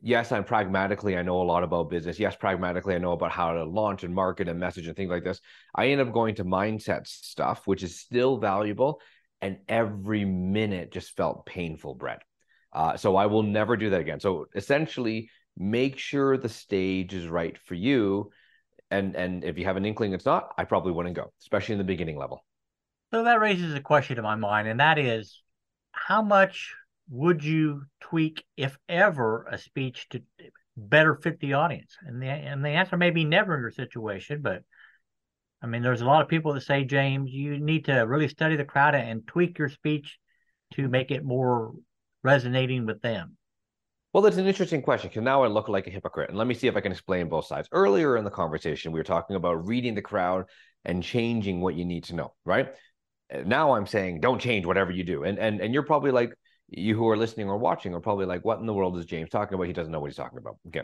yes, 0.03 0.33
I'm 0.33 0.45
pragmatically, 0.45 1.17
I 1.17 1.23
know 1.23 1.41
a 1.41 1.45
lot 1.45 1.63
about 1.63 1.91
business. 1.91 2.19
Yes, 2.19 2.37
pragmatically, 2.37 2.95
I 2.95 2.99
know 2.99 3.13
about 3.13 3.33
how 3.33 3.53
to 3.53 3.65
launch 3.65 4.05
and 4.05 4.15
market 4.15 4.49
and 4.49 4.59
message 4.59 4.87
and 4.87 4.97
things 4.97 5.11
like 5.11 5.25
this. 5.25 5.41
I 5.75 5.89
end 5.89 6.01
up 6.01 6.13
going 6.13 6.37
to 6.37 6.45
mindset 6.45 7.07
stuff, 7.07 7.67
which 7.67 7.83
is 7.83 7.99
still 8.01 8.39
valuable. 8.39 9.01
And 9.43 9.59
every 9.69 10.25
minute 10.25 10.93
just 10.93 11.17
felt 11.17 11.47
painful, 11.47 11.95
Brett. 11.95 12.23
Uh, 12.73 12.97
so 12.97 13.17
I 13.17 13.27
will 13.27 13.43
never 13.43 13.77
do 13.77 13.91
that 13.91 14.01
again. 14.01 14.21
So 14.21 14.47
essentially, 14.55 15.31
make 15.57 15.99
sure 15.99 16.37
the 16.37 16.49
stage 16.49 17.15
is 17.15 17.29
right 17.29 17.57
for 17.59 17.75
you. 17.75 18.31
And 18.91 19.17
and 19.17 19.45
if 19.45 19.59
you 19.59 19.65
have 19.65 19.77
an 19.77 19.85
inkling 19.85 20.13
it's 20.13 20.27
not, 20.27 20.55
I 20.57 20.65
probably 20.65 20.93
wouldn't 20.93 21.17
go, 21.17 21.33
especially 21.41 21.73
in 21.73 21.79
the 21.79 21.85
beginning 21.85 22.17
level. 22.17 22.45
So 23.13 23.25
that 23.25 23.41
raises 23.41 23.75
a 23.75 23.81
question 23.81 24.19
in 24.19 24.25
my 24.25 24.35
mind, 24.37 24.69
and 24.69 24.81
that 24.81 24.99
is 24.99 25.43
how 25.93 26.23
much 26.23 26.75
would 27.09 27.45
you 27.45 27.85
tweak, 28.01 28.45
if 28.57 28.77
ever, 28.89 29.47
a 29.51 29.59
speech 29.59 30.09
to 30.11 30.23
better 30.77 31.15
fit 31.15 31.41
the 31.41 31.55
audience? 31.55 31.97
And 32.07 32.21
the 32.21 32.27
and 32.27 32.65
the 32.65 32.71
answer 32.71 32.97
may 32.97 33.11
be 33.11 33.25
never 33.25 33.55
in 33.55 33.61
your 33.61 33.71
situation, 33.71 34.43
but 34.43 34.63
I 35.63 35.67
mean, 35.67 35.83
there's 35.83 36.03
a 36.03 36.07
lot 36.07 36.23
of 36.23 36.29
people 36.29 36.53
that 36.53 36.63
say, 36.63 36.85
James, 36.85 37.31
you 37.33 37.59
need 37.59 37.87
to 37.87 37.95
really 38.01 38.29
study 38.29 38.57
the 38.57 38.65
crowd 38.65 38.95
and 38.95 39.27
tweak 39.27 39.59
your 39.59 39.69
speech 39.69 40.19
to 40.75 40.89
make 40.89 41.11
it 41.11 41.25
more 41.25 41.73
resonating 42.23 42.87
with 42.87 43.01
them. 43.01 43.37
Well, 44.13 44.23
that's 44.23 44.37
an 44.37 44.47
interesting 44.47 44.83
question 44.83 45.09
because 45.09 45.23
now 45.23 45.43
I 45.43 45.47
look 45.47 45.69
like 45.69 45.87
a 45.87 45.91
hypocrite. 45.91 46.31
And 46.31 46.39
let 46.39 46.47
me 46.47 46.55
see 46.55 46.69
if 46.69 46.77
I 46.77 46.81
can 46.81 46.93
explain 46.93 47.29
both 47.29 47.47
sides. 47.47 47.69
Earlier 47.71 48.17
in 48.17 48.25
the 48.25 48.31
conversation, 48.31 48.93
we 48.93 49.01
were 49.01 49.05
talking 49.05 49.37
about 49.37 49.67
reading 49.67 49.95
the 49.95 50.03
crowd 50.03 50.47
and 50.85 51.03
changing 51.03 51.61
what 51.61 51.75
you 51.75 51.85
need 51.85 52.05
to 52.05 52.15
know, 52.15 52.33
right? 52.45 52.69
Now 53.45 53.73
I'm 53.73 53.87
saying 53.87 54.21
don't 54.21 54.41
change 54.41 54.67
whatever 54.67 54.91
you 54.91 55.05
do. 55.05 55.25
And 55.25 55.39
and 55.39 55.61
and 55.61 55.75
you're 55.75 55.83
probably 55.83 56.13
like, 56.13 56.33
you 56.69 56.97
who 56.97 57.09
are 57.09 57.17
listening 57.17 57.49
or 57.49 57.57
watching 57.57 57.95
are 57.95 58.01
probably 58.01 58.27
like, 58.27 58.45
what 58.45 58.59
in 58.59 58.67
the 58.67 58.75
world 58.75 58.99
is 58.99 59.07
James 59.07 59.31
talking 59.31 59.55
about? 59.55 59.67
He 59.67 59.73
doesn't 59.73 59.93
know 59.93 60.01
what 60.01 60.11
he's 60.11 60.17
talking 60.17 60.39
about. 60.39 60.57
Okay. 60.69 60.83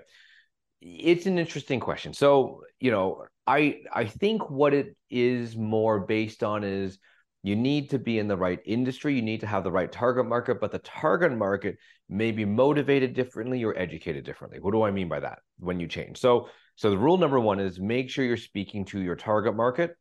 It's 0.80 1.26
an 1.26 1.38
interesting 1.38 1.80
question. 1.80 2.12
So, 2.12 2.62
you 2.80 2.90
know, 2.90 3.24
I 3.46 3.82
I 3.92 4.04
think 4.04 4.50
what 4.50 4.74
it 4.74 4.96
is 5.10 5.56
more 5.56 6.00
based 6.00 6.42
on 6.42 6.64
is 6.64 6.98
you 7.44 7.56
need 7.56 7.90
to 7.90 7.98
be 7.98 8.18
in 8.18 8.28
the 8.28 8.36
right 8.36 8.60
industry, 8.64 9.14
you 9.14 9.22
need 9.22 9.40
to 9.40 9.46
have 9.46 9.64
the 9.64 9.72
right 9.72 9.90
target 9.90 10.26
market, 10.26 10.60
but 10.60 10.70
the 10.70 10.78
target 10.78 11.32
market 11.32 11.76
may 12.08 12.30
be 12.30 12.44
motivated 12.44 13.14
differently 13.14 13.64
or 13.64 13.76
educated 13.76 14.24
differently. 14.24 14.60
What 14.60 14.72
do 14.72 14.82
I 14.82 14.90
mean 14.90 15.08
by 15.08 15.20
that 15.20 15.40
when 15.58 15.80
you 15.80 15.88
change? 15.88 16.18
So, 16.18 16.48
so 16.76 16.90
the 16.90 16.98
rule 16.98 17.18
number 17.18 17.40
1 17.40 17.58
is 17.58 17.80
make 17.80 18.10
sure 18.10 18.24
you're 18.24 18.36
speaking 18.36 18.84
to 18.86 19.00
your 19.00 19.16
target 19.16 19.56
market. 19.56 19.96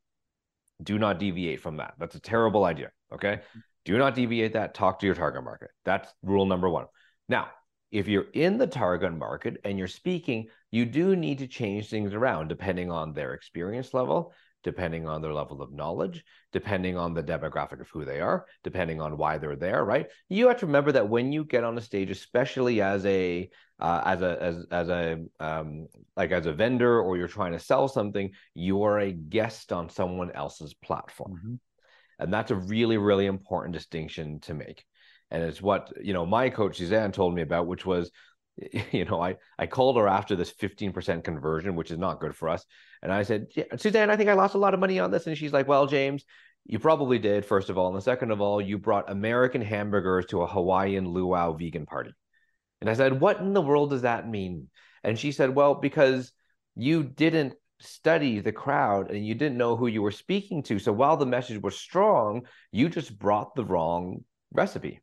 Do 0.83 0.99
not 0.99 1.19
deviate 1.19 1.61
from 1.61 1.77
that. 1.77 1.93
That's 1.99 2.15
a 2.15 2.19
terrible 2.19 2.63
idea, 2.63 2.91
okay? 3.13 3.41
Do 3.85 3.97
not 3.97 4.15
deviate 4.15 4.53
that. 4.53 4.73
Talk 4.73 4.99
to 4.99 5.05
your 5.05 5.15
target 5.15 5.43
market. 5.43 5.69
That's 5.85 6.11
rule 6.23 6.45
number 6.45 6.69
one. 6.69 6.85
Now, 7.27 7.49
if 7.91 8.07
you're 8.07 8.27
in 8.33 8.57
the 8.57 8.67
target 8.67 9.13
market 9.13 9.57
and 9.65 9.77
you're 9.77 9.87
speaking, 9.87 10.47
you 10.71 10.85
do 10.85 11.15
need 11.15 11.39
to 11.39 11.47
change 11.47 11.89
things 11.89 12.13
around 12.13 12.47
depending 12.47 12.89
on 12.89 13.13
their 13.13 13.33
experience 13.33 13.93
level, 13.93 14.33
depending 14.63 15.07
on 15.07 15.21
their 15.21 15.33
level 15.33 15.61
of 15.61 15.73
knowledge, 15.73 16.23
depending 16.53 16.97
on 16.97 17.13
the 17.13 17.23
demographic 17.23 17.81
of 17.81 17.89
who 17.89 18.05
they 18.05 18.21
are, 18.21 18.45
depending 18.63 19.01
on 19.01 19.17
why 19.17 19.37
they're 19.37 19.55
there, 19.55 19.83
right? 19.83 20.07
You 20.29 20.47
have 20.47 20.59
to 20.59 20.67
remember 20.67 20.93
that 20.93 21.09
when 21.09 21.33
you 21.33 21.43
get 21.43 21.63
on 21.63 21.77
a 21.77 21.81
stage, 21.81 22.09
especially 22.09 22.81
as 22.81 23.05
a 23.05 23.49
uh, 23.79 24.01
as 24.05 24.21
a 24.21 24.41
as 24.41 24.65
as 24.71 24.89
a 24.89 25.25
um, 25.39 25.87
like 26.15 26.31
as 26.31 26.45
a 26.45 26.53
vendor 26.53 27.01
or 27.01 27.17
you're 27.17 27.27
trying 27.27 27.53
to 27.53 27.59
sell 27.59 27.87
something, 27.87 28.31
you 28.53 28.83
are 28.83 28.99
a 28.99 29.11
guest 29.11 29.73
on 29.73 29.89
someone 29.89 30.31
else's 30.31 30.73
platform. 30.73 31.33
Mm-hmm. 31.33 31.55
And 32.21 32.31
that's 32.31 32.51
a 32.51 32.55
really, 32.55 32.97
really 32.97 33.25
important 33.25 33.73
distinction 33.73 34.39
to 34.41 34.53
make. 34.53 34.85
And 35.31 35.41
it's 35.41 35.61
what, 35.61 35.91
you 36.01 36.13
know, 36.13 36.25
my 36.25 36.49
coach 36.49 36.77
Suzanne 36.77 37.11
told 37.11 37.33
me 37.33 37.41
about, 37.41 37.65
which 37.65 37.85
was, 37.85 38.11
you 38.91 39.05
know, 39.05 39.21
I, 39.21 39.37
I 39.57 39.65
called 39.65 39.97
her 39.97 40.07
after 40.07 40.35
this 40.35 40.53
15% 40.53 41.23
conversion, 41.23 41.75
which 41.75 41.89
is 41.89 41.97
not 41.97 42.19
good 42.19 42.35
for 42.35 42.47
us. 42.47 42.63
And 43.01 43.11
I 43.11 43.23
said, 43.23 43.47
yeah, 43.55 43.63
Suzanne, 43.75 44.11
I 44.11 44.17
think 44.17 44.29
I 44.29 44.33
lost 44.33 44.53
a 44.53 44.59
lot 44.59 44.75
of 44.75 44.79
money 44.79 44.99
on 44.99 45.09
this. 45.09 45.25
And 45.25 45.35
she's 45.35 45.51
like, 45.51 45.67
well, 45.67 45.87
James, 45.87 46.23
you 46.65 46.77
probably 46.77 47.17
did, 47.17 47.43
first 47.43 47.71
of 47.71 47.77
all. 47.79 47.87
And 47.87 47.97
the 47.97 48.01
second 48.01 48.29
of 48.29 48.39
all, 48.39 48.61
you 48.61 48.77
brought 48.77 49.09
American 49.09 49.61
hamburgers 49.61 50.27
to 50.27 50.43
a 50.43 50.47
Hawaiian 50.47 51.09
luau 51.09 51.53
vegan 51.53 51.87
party. 51.87 52.13
And 52.81 52.89
I 52.89 52.93
said, 52.93 53.19
what 53.19 53.39
in 53.39 53.53
the 53.53 53.61
world 53.61 53.89
does 53.89 54.03
that 54.03 54.29
mean? 54.29 54.69
And 55.03 55.17
she 55.17 55.31
said, 55.31 55.55
well, 55.55 55.73
because 55.73 56.31
you 56.75 57.03
didn't 57.03 57.53
study 57.81 58.39
the 58.39 58.51
crowd 58.51 59.11
and 59.11 59.25
you 59.25 59.35
didn't 59.35 59.57
know 59.57 59.75
who 59.75 59.87
you 59.87 60.01
were 60.01 60.11
speaking 60.11 60.63
to. 60.63 60.79
So 60.79 60.91
while 60.91 61.17
the 61.17 61.25
message 61.25 61.61
was 61.61 61.77
strong, 61.77 62.45
you 62.71 62.89
just 62.89 63.17
brought 63.17 63.55
the 63.55 63.65
wrong 63.65 64.23
recipe. 64.53 65.01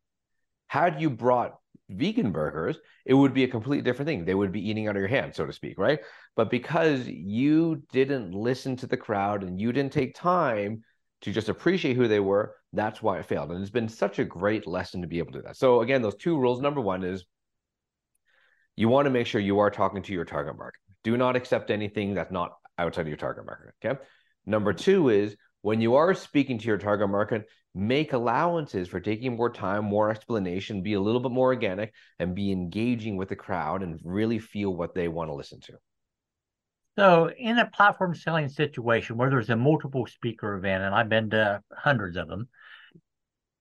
Had 0.69 1.01
you 1.01 1.11
brought 1.11 1.57
vegan 1.91 2.33
burgers, 2.33 2.79
it 3.07 3.15
would 3.15 3.33
be 3.33 3.45
a 3.45 3.49
completely 3.49 3.83
different 3.83 4.07
thing. 4.09 4.25
They 4.25 4.35
would 4.35 4.53
be 4.53 4.69
eating 4.69 4.89
out 4.89 4.97
of 4.97 5.01
your 5.01 5.09
hand, 5.09 5.35
so 5.35 5.47
to 5.47 5.53
speak, 5.53 5.79
right? 5.79 6.01
But 6.37 6.51
because 6.51 7.07
you 7.09 7.83
didn't 7.93 8.33
listen 8.33 8.77
to 8.77 8.87
the 8.87 8.97
crowd 8.97 9.43
and 9.43 9.61
you 9.61 9.73
didn't 9.73 9.93
take 9.93 10.15
time 10.15 10.83
to 11.23 11.33
just 11.33 11.49
appreciate 11.49 11.97
who 11.97 12.07
they 12.07 12.21
were, 12.21 12.55
that's 12.73 13.03
why 13.03 13.19
it 13.19 13.27
failed. 13.27 13.51
And 13.51 13.61
it's 13.61 13.71
been 13.71 13.89
such 13.89 14.19
a 14.19 14.25
great 14.25 14.67
lesson 14.67 15.01
to 15.01 15.09
be 15.09 15.19
able 15.19 15.33
to 15.33 15.39
do 15.39 15.43
that. 15.47 15.57
So 15.57 15.81
again, 15.81 16.03
those 16.03 16.17
two 16.17 16.39
rules. 16.39 16.61
Number 16.61 16.81
one 16.81 17.03
is 17.03 17.25
you 18.77 18.89
want 18.89 19.07
to 19.07 19.11
make 19.11 19.27
sure 19.27 19.41
you 19.41 19.59
are 19.59 19.71
talking 19.71 20.03
to 20.03 20.13
your 20.13 20.25
target 20.25 20.57
market. 20.57 20.81
Do 21.03 21.17
not 21.17 21.35
accept 21.35 21.71
anything 21.71 22.15
that's 22.15 22.31
not 22.31 22.53
outside 22.79 23.03
of 23.03 23.09
your 23.09 23.17
target 23.17 23.45
market. 23.45 23.75
Okay. 23.85 24.01
Number 24.47 24.73
two 24.73 25.09
is 25.09 25.37
when 25.63 25.81
you 25.81 25.97
are 25.97 26.15
speaking 26.15 26.59
to 26.59 26.67
your 26.67 26.79
target 26.79 27.09
market, 27.11 27.47
make 27.75 28.13
allowances 28.13 28.89
for 28.89 29.01
taking 29.01 29.37
more 29.37 29.51
time, 29.51 29.85
more 29.85 30.11
explanation, 30.11 30.83
be 30.83 30.95
a 30.95 31.01
little 31.01 31.21
bit 31.21 31.33
more 31.33 31.49
organic, 31.49 31.93
and 32.19 32.35
be 32.35 32.51
engaging 32.51 33.17
with 33.17 33.29
the 33.29 33.37
crowd 33.37 33.83
and 33.83 34.01
really 34.05 34.39
feel 34.39 34.75
what 34.75 34.95
they 34.95 35.09
want 35.09 35.29
to 35.29 35.35
listen 35.35 35.61
to. 35.61 35.75
So, 36.97 37.31
in 37.31 37.59
a 37.59 37.67
platform 37.67 38.15
selling 38.15 38.49
situation 38.49 39.17
where 39.17 39.31
there's 39.31 39.51
a 39.51 39.57
multiple 39.57 40.07
speaker 40.07 40.57
event, 40.57 40.83
and 40.83 40.95
I've 40.95 41.09
been 41.09 41.31
to 41.31 41.63
hundreds 41.73 42.17
of 42.17 42.27
them, 42.27 42.49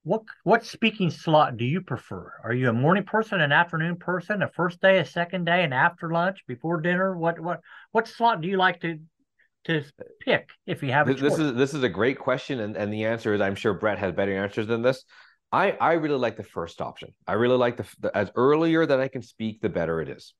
what 0.07 0.23
what 0.43 0.65
speaking 0.65 1.09
slot 1.09 1.57
do 1.57 1.65
you 1.65 1.81
prefer? 1.81 2.31
Are 2.43 2.53
you 2.53 2.69
a 2.69 2.73
morning 2.73 3.03
person, 3.03 3.41
an 3.41 3.51
afternoon 3.51 3.97
person, 3.97 4.41
a 4.41 4.47
first 4.47 4.81
day, 4.81 4.99
a 4.99 5.05
second 5.05 5.45
day, 5.45 5.63
an 5.63 5.73
after 5.73 6.09
lunch, 6.11 6.39
before 6.47 6.79
dinner? 6.79 7.17
What 7.17 7.39
what 7.39 7.59
what 7.91 8.07
slot 8.07 8.41
do 8.41 8.47
you 8.47 8.57
like 8.57 8.79
to 8.81 8.99
to 9.65 9.83
pick 10.21 10.49
if 10.65 10.81
you 10.81 10.93
have 10.93 11.07
this, 11.07 11.19
this 11.19 11.37
is 11.37 11.53
this 11.55 11.73
is 11.73 11.83
a 11.83 11.89
great 11.89 12.17
question, 12.17 12.61
and, 12.61 12.77
and 12.77 12.91
the 12.91 13.03
answer 13.03 13.33
is 13.33 13.41
I'm 13.41 13.55
sure 13.55 13.73
Brett 13.73 13.99
has 13.99 14.13
better 14.13 14.35
answers 14.35 14.67
than 14.67 14.81
this. 14.81 15.03
I 15.51 15.71
I 15.71 15.93
really 15.93 16.17
like 16.17 16.37
the 16.37 16.43
first 16.43 16.79
option. 16.79 17.13
I 17.27 17.33
really 17.33 17.57
like 17.57 17.75
the, 17.75 17.85
the 17.99 18.17
as 18.17 18.31
earlier 18.35 18.85
that 18.85 19.01
I 19.01 19.09
can 19.09 19.21
speak, 19.21 19.59
the 19.61 19.69
better 19.69 20.01
it 20.01 20.07
is, 20.07 20.33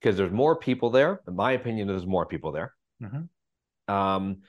because 0.00 0.16
there's 0.16 0.32
more 0.32 0.56
people 0.56 0.90
there. 0.90 1.20
In 1.26 1.34
my 1.34 1.52
opinion, 1.52 1.88
there's 1.88 2.06
more 2.06 2.26
people 2.26 2.52
there. 2.52 2.72
Mm-hmm. 3.02 3.92
Um, 3.92 4.42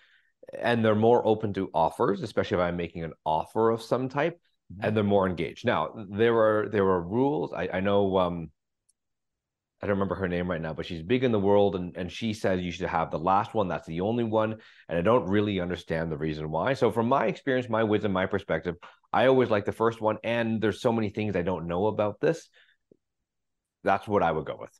and 0.53 0.84
they're 0.84 0.95
more 0.95 1.25
open 1.25 1.53
to 1.53 1.69
offers, 1.73 2.21
especially 2.21 2.58
if 2.58 2.62
I'm 2.62 2.77
making 2.77 3.03
an 3.03 3.13
offer 3.25 3.69
of 3.69 3.81
some 3.81 4.10
type, 4.10 4.39
mm-hmm. 4.71 4.86
and 4.86 4.95
they're 4.95 5.03
more 5.03 5.27
engaged. 5.27 5.65
Now 5.65 6.05
there 6.10 6.38
are 6.38 6.69
there 6.69 6.86
are 6.86 7.01
rules. 7.01 7.53
I, 7.53 7.69
I 7.73 7.79
know 7.79 8.17
um, 8.17 8.51
I 9.81 9.88
don't 9.88 9.95
remember 9.95 10.15
her 10.15 10.27
name 10.27 10.49
right 10.49 10.62
now, 10.62 10.73
but 10.73 10.86
she's 10.86 11.01
big 11.01 11.23
in 11.23 11.31
the 11.31 11.39
world, 11.39 11.75
and 11.75 11.95
and 11.95 12.12
she 12.12 12.34
says 12.34 12.62
you 12.62 12.71
should 12.71 12.88
have 12.88 13.12
the 13.12 13.19
last 13.19 13.53
one. 13.53 13.67
That's 13.67 13.88
the 13.88 14.01
only 14.01 14.23
one, 14.23 14.58
and 14.89 14.97
I 14.97 15.01
don't 15.01 15.27
really 15.27 15.60
understand 15.60 16.12
the 16.12 16.17
reason 16.17 16.49
why. 16.49 16.73
So, 16.73 16.91
from 16.91 17.08
my 17.08 17.25
experience, 17.25 17.69
my 17.69 17.84
wisdom, 17.84 18.13
my 18.13 18.25
perspective, 18.25 18.75
I 19.12 19.27
always 19.27 19.49
like 19.49 19.65
the 19.65 19.71
first 19.71 20.01
one. 20.01 20.17
And 20.23 20.62
there's 20.62 20.81
so 20.81 20.91
many 20.91 21.10
things 21.10 21.36
I 21.36 21.41
don't 21.41 21.67
know 21.67 21.88
about 21.88 22.19
this. 22.19 22.49
That's 23.84 24.08
what 24.08 24.23
I 24.23 24.31
would 24.31 24.45
go 24.45 24.58
with. 24.60 24.77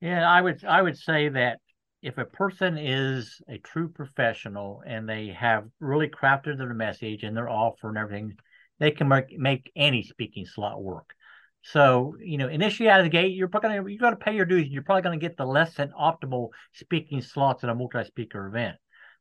Yeah, 0.00 0.28
I 0.28 0.40
would 0.40 0.64
I 0.64 0.82
would 0.82 0.98
say 0.98 1.28
that 1.28 1.60
if 2.04 2.18
a 2.18 2.24
person 2.26 2.76
is 2.76 3.40
a 3.48 3.56
true 3.56 3.88
professional 3.88 4.82
and 4.86 5.08
they 5.08 5.28
have 5.28 5.64
really 5.80 6.06
crafted 6.06 6.58
their 6.58 6.74
message 6.74 7.22
and 7.22 7.34
their 7.34 7.48
offer 7.48 7.88
and 7.88 7.96
everything, 7.96 8.36
they 8.78 8.90
can 8.90 9.08
make, 9.08 9.38
make 9.38 9.72
any 9.74 10.02
speaking 10.02 10.44
slot 10.44 10.82
work. 10.82 11.14
So, 11.62 12.14
you 12.20 12.36
know, 12.36 12.48
initially 12.48 12.90
out 12.90 13.00
of 13.00 13.04
the 13.04 13.10
gate, 13.10 13.34
you're 13.34 13.48
probably 13.48 13.70
gonna 13.70 13.90
you 13.90 13.98
got 13.98 14.10
to 14.10 14.16
pay 14.16 14.36
your 14.36 14.44
dues. 14.44 14.64
and 14.64 14.70
You're 14.70 14.82
probably 14.82 15.00
going 15.00 15.18
to 15.18 15.26
get 15.26 15.38
the 15.38 15.46
less 15.46 15.72
than 15.76 15.94
optimal 15.98 16.50
speaking 16.74 17.22
slots 17.22 17.62
in 17.62 17.70
a 17.70 17.74
multi-speaker 17.74 18.46
event. 18.48 18.76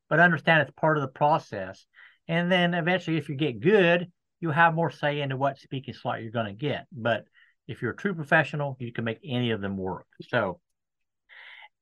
But 0.09 0.19
understand 0.19 0.61
it's 0.61 0.71
part 0.75 0.97
of 0.97 1.03
the 1.03 1.07
process. 1.07 1.85
And 2.27 2.51
then 2.51 2.73
eventually, 2.73 3.15
if 3.15 3.29
you 3.29 3.35
get 3.35 3.61
good, 3.61 4.11
you 4.41 4.51
have 4.51 4.75
more 4.75 4.91
say 4.91 5.21
into 5.21 5.37
what 5.37 5.57
speaking 5.57 5.93
slot 5.93 6.21
you're 6.21 6.31
going 6.31 6.47
to 6.47 6.51
get. 6.51 6.87
But 6.91 7.23
if 7.65 7.81
you're 7.81 7.91
a 7.91 7.95
true 7.95 8.13
professional, 8.13 8.75
you 8.77 8.91
can 8.91 9.05
make 9.05 9.19
any 9.23 9.51
of 9.51 9.61
them 9.61 9.77
work. 9.77 10.05
So, 10.27 10.59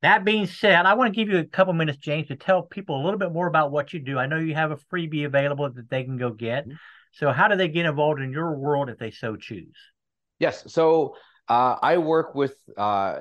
that 0.01 0.25
being 0.25 0.47
said, 0.47 0.85
I 0.85 0.93
want 0.95 1.13
to 1.13 1.15
give 1.15 1.31
you 1.31 1.39
a 1.39 1.45
couple 1.45 1.73
minutes, 1.73 1.99
James, 1.99 2.27
to 2.29 2.35
tell 2.35 2.63
people 2.63 3.01
a 3.01 3.03
little 3.03 3.19
bit 3.19 3.31
more 3.31 3.47
about 3.47 3.71
what 3.71 3.93
you 3.93 3.99
do. 3.99 4.17
I 4.17 4.25
know 4.25 4.37
you 4.37 4.55
have 4.55 4.71
a 4.71 4.77
freebie 4.77 5.25
available 5.25 5.69
that 5.69 5.89
they 5.89 6.03
can 6.03 6.17
go 6.17 6.31
get. 6.31 6.65
Mm-hmm. 6.65 6.75
So, 7.13 7.31
how 7.31 7.47
do 7.47 7.55
they 7.55 7.67
get 7.67 7.85
involved 7.85 8.21
in 8.21 8.31
your 8.31 8.55
world 8.55 8.89
if 8.89 8.97
they 8.97 9.11
so 9.11 9.35
choose? 9.35 9.75
Yes. 10.41 10.63
So 10.73 11.15
uh, 11.47 11.77
I 11.83 11.99
work 11.99 12.33
with 12.33 12.55
uh, 12.75 13.19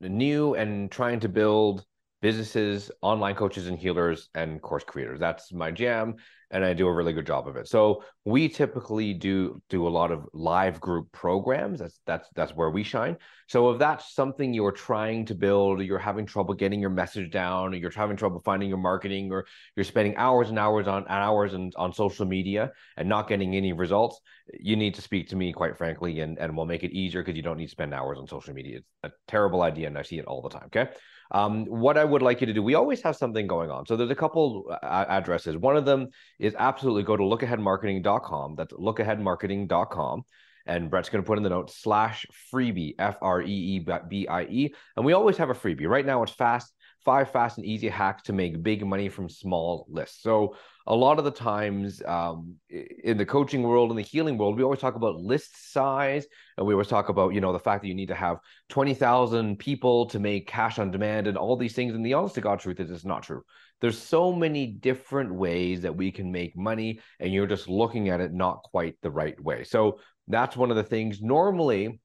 new 0.00 0.54
and 0.54 0.90
trying 0.90 1.20
to 1.20 1.28
build 1.28 1.84
businesses, 2.20 2.90
online 3.02 3.34
coaches 3.34 3.66
and 3.66 3.78
healers, 3.78 4.28
and 4.34 4.60
course 4.60 4.84
creators. 4.84 5.20
That's 5.20 5.52
my 5.52 5.70
jam 5.70 6.16
and 6.50 6.64
I 6.64 6.74
do 6.74 6.86
a 6.86 6.92
really 6.92 7.12
good 7.12 7.26
job 7.26 7.48
of 7.48 7.56
it. 7.56 7.66
So 7.66 8.04
we 8.24 8.48
typically 8.48 9.12
do 9.14 9.60
do 9.68 9.86
a 9.86 9.90
lot 9.90 10.12
of 10.12 10.26
live 10.32 10.80
group 10.80 11.10
programs. 11.10 11.80
That's 11.80 11.98
that's 12.06 12.28
that's 12.34 12.54
where 12.54 12.70
we 12.70 12.84
shine. 12.84 13.16
So 13.48 13.70
if 13.70 13.78
that's 13.78 14.14
something 14.14 14.54
you're 14.54 14.72
trying 14.72 15.26
to 15.26 15.34
build, 15.34 15.80
you're 15.80 15.98
having 15.98 16.24
trouble 16.24 16.54
getting 16.54 16.80
your 16.80 16.90
message 16.90 17.30
down, 17.32 17.74
or 17.74 17.76
you're 17.76 17.90
having 17.90 18.16
trouble 18.16 18.40
finding 18.44 18.68
your 18.68 18.78
marketing, 18.78 19.32
or 19.32 19.46
you're 19.74 19.84
spending 19.84 20.16
hours 20.16 20.48
and 20.48 20.58
hours 20.58 20.86
on 20.86 21.04
hours 21.08 21.54
and 21.54 21.72
on 21.76 21.92
social 21.92 22.26
media 22.26 22.72
and 22.96 23.08
not 23.08 23.28
getting 23.28 23.56
any 23.56 23.72
results, 23.72 24.20
you 24.60 24.76
need 24.76 24.94
to 24.94 25.02
speak 25.02 25.28
to 25.28 25.36
me, 25.36 25.52
quite 25.52 25.76
frankly, 25.76 26.20
and 26.20 26.38
and 26.38 26.56
we'll 26.56 26.66
make 26.66 26.84
it 26.84 26.92
easier 26.92 27.22
because 27.22 27.36
you 27.36 27.42
don't 27.42 27.58
need 27.58 27.66
to 27.66 27.72
spend 27.72 27.92
hours 27.92 28.18
on 28.18 28.28
social 28.28 28.54
media. 28.54 28.78
It's 28.78 28.86
a 29.02 29.10
terrible 29.26 29.62
idea, 29.62 29.88
and 29.88 29.98
I 29.98 30.02
see 30.02 30.18
it 30.18 30.26
all 30.26 30.42
the 30.42 30.50
time. 30.50 30.66
Okay. 30.66 30.88
Um, 31.30 31.66
what 31.66 31.96
I 31.96 32.04
would 32.04 32.22
like 32.22 32.40
you 32.40 32.46
to 32.46 32.52
do, 32.52 32.62
we 32.62 32.74
always 32.74 33.02
have 33.02 33.16
something 33.16 33.46
going 33.46 33.70
on. 33.70 33.86
So 33.86 33.96
there's 33.96 34.10
a 34.10 34.14
couple 34.16 34.66
uh, 34.70 35.04
addresses. 35.08 35.56
One 35.56 35.76
of 35.76 35.84
them 35.84 36.08
is 36.38 36.54
absolutely 36.58 37.02
go 37.02 37.16
to 37.16 37.22
lookaheadmarketing.com. 37.22 38.54
That's 38.56 38.72
lookaheadmarketing.com. 38.72 40.24
And 40.68 40.90
Brett's 40.90 41.08
going 41.08 41.22
to 41.22 41.26
put 41.26 41.38
in 41.38 41.44
the 41.44 41.50
note 41.50 41.70
slash 41.70 42.26
freebie, 42.52 42.94
F 42.98 43.18
R 43.22 43.40
E 43.40 43.46
E 43.46 43.86
B 44.08 44.26
I 44.26 44.42
E. 44.42 44.74
And 44.96 45.06
we 45.06 45.12
always 45.12 45.36
have 45.36 45.50
a 45.50 45.54
freebie. 45.54 45.88
Right 45.88 46.04
now, 46.04 46.22
it's 46.24 46.32
fast, 46.32 46.72
five 47.06 47.30
fast 47.30 47.56
and 47.56 47.64
easy 47.64 47.88
hacks 47.88 48.24
to 48.24 48.32
make 48.34 48.62
big 48.62 48.84
money 48.84 49.08
from 49.08 49.28
small 49.28 49.86
lists. 49.88 50.22
So 50.22 50.56
a 50.88 50.94
lot 50.94 51.18
of 51.18 51.24
the 51.24 51.30
times 51.30 52.02
um, 52.04 52.56
in 52.68 53.16
the 53.16 53.24
coaching 53.24 53.62
world 53.62 53.90
and 53.90 53.98
the 53.98 54.02
healing 54.02 54.36
world, 54.36 54.56
we 54.56 54.64
always 54.64 54.80
talk 54.80 54.96
about 54.96 55.14
list 55.16 55.72
size, 55.72 56.26
and 56.58 56.66
we 56.66 56.74
always 56.74 56.88
talk 56.88 57.08
about 57.08 57.32
you 57.32 57.40
know 57.40 57.52
the 57.52 57.60
fact 57.60 57.82
that 57.82 57.88
you 57.88 57.94
need 57.94 58.08
to 58.08 58.14
have 58.14 58.38
twenty 58.68 58.92
thousand 58.92 59.58
people 59.58 60.06
to 60.06 60.18
make 60.18 60.48
cash 60.48 60.78
on 60.78 60.90
demand 60.90 61.28
and 61.28 61.38
all 61.38 61.56
these 61.56 61.74
things. 61.74 61.94
And 61.94 62.04
the 62.04 62.14
honest 62.14 62.34
to 62.34 62.40
God 62.40 62.58
truth 62.58 62.80
is, 62.80 62.90
it's 62.90 63.04
not 63.04 63.22
true. 63.22 63.42
There's 63.80 63.98
so 63.98 64.32
many 64.32 64.66
different 64.66 65.32
ways 65.32 65.82
that 65.82 65.96
we 65.96 66.10
can 66.10 66.32
make 66.32 66.56
money, 66.56 67.00
and 67.20 67.32
you're 67.32 67.46
just 67.46 67.68
looking 67.68 68.08
at 68.08 68.20
it 68.20 68.32
not 68.32 68.62
quite 68.64 68.96
the 69.00 69.10
right 69.10 69.40
way. 69.40 69.62
So 69.64 70.00
that's 70.28 70.56
one 70.56 70.70
of 70.70 70.76
the 70.76 70.82
things. 70.82 71.22
Normally, 71.22 72.00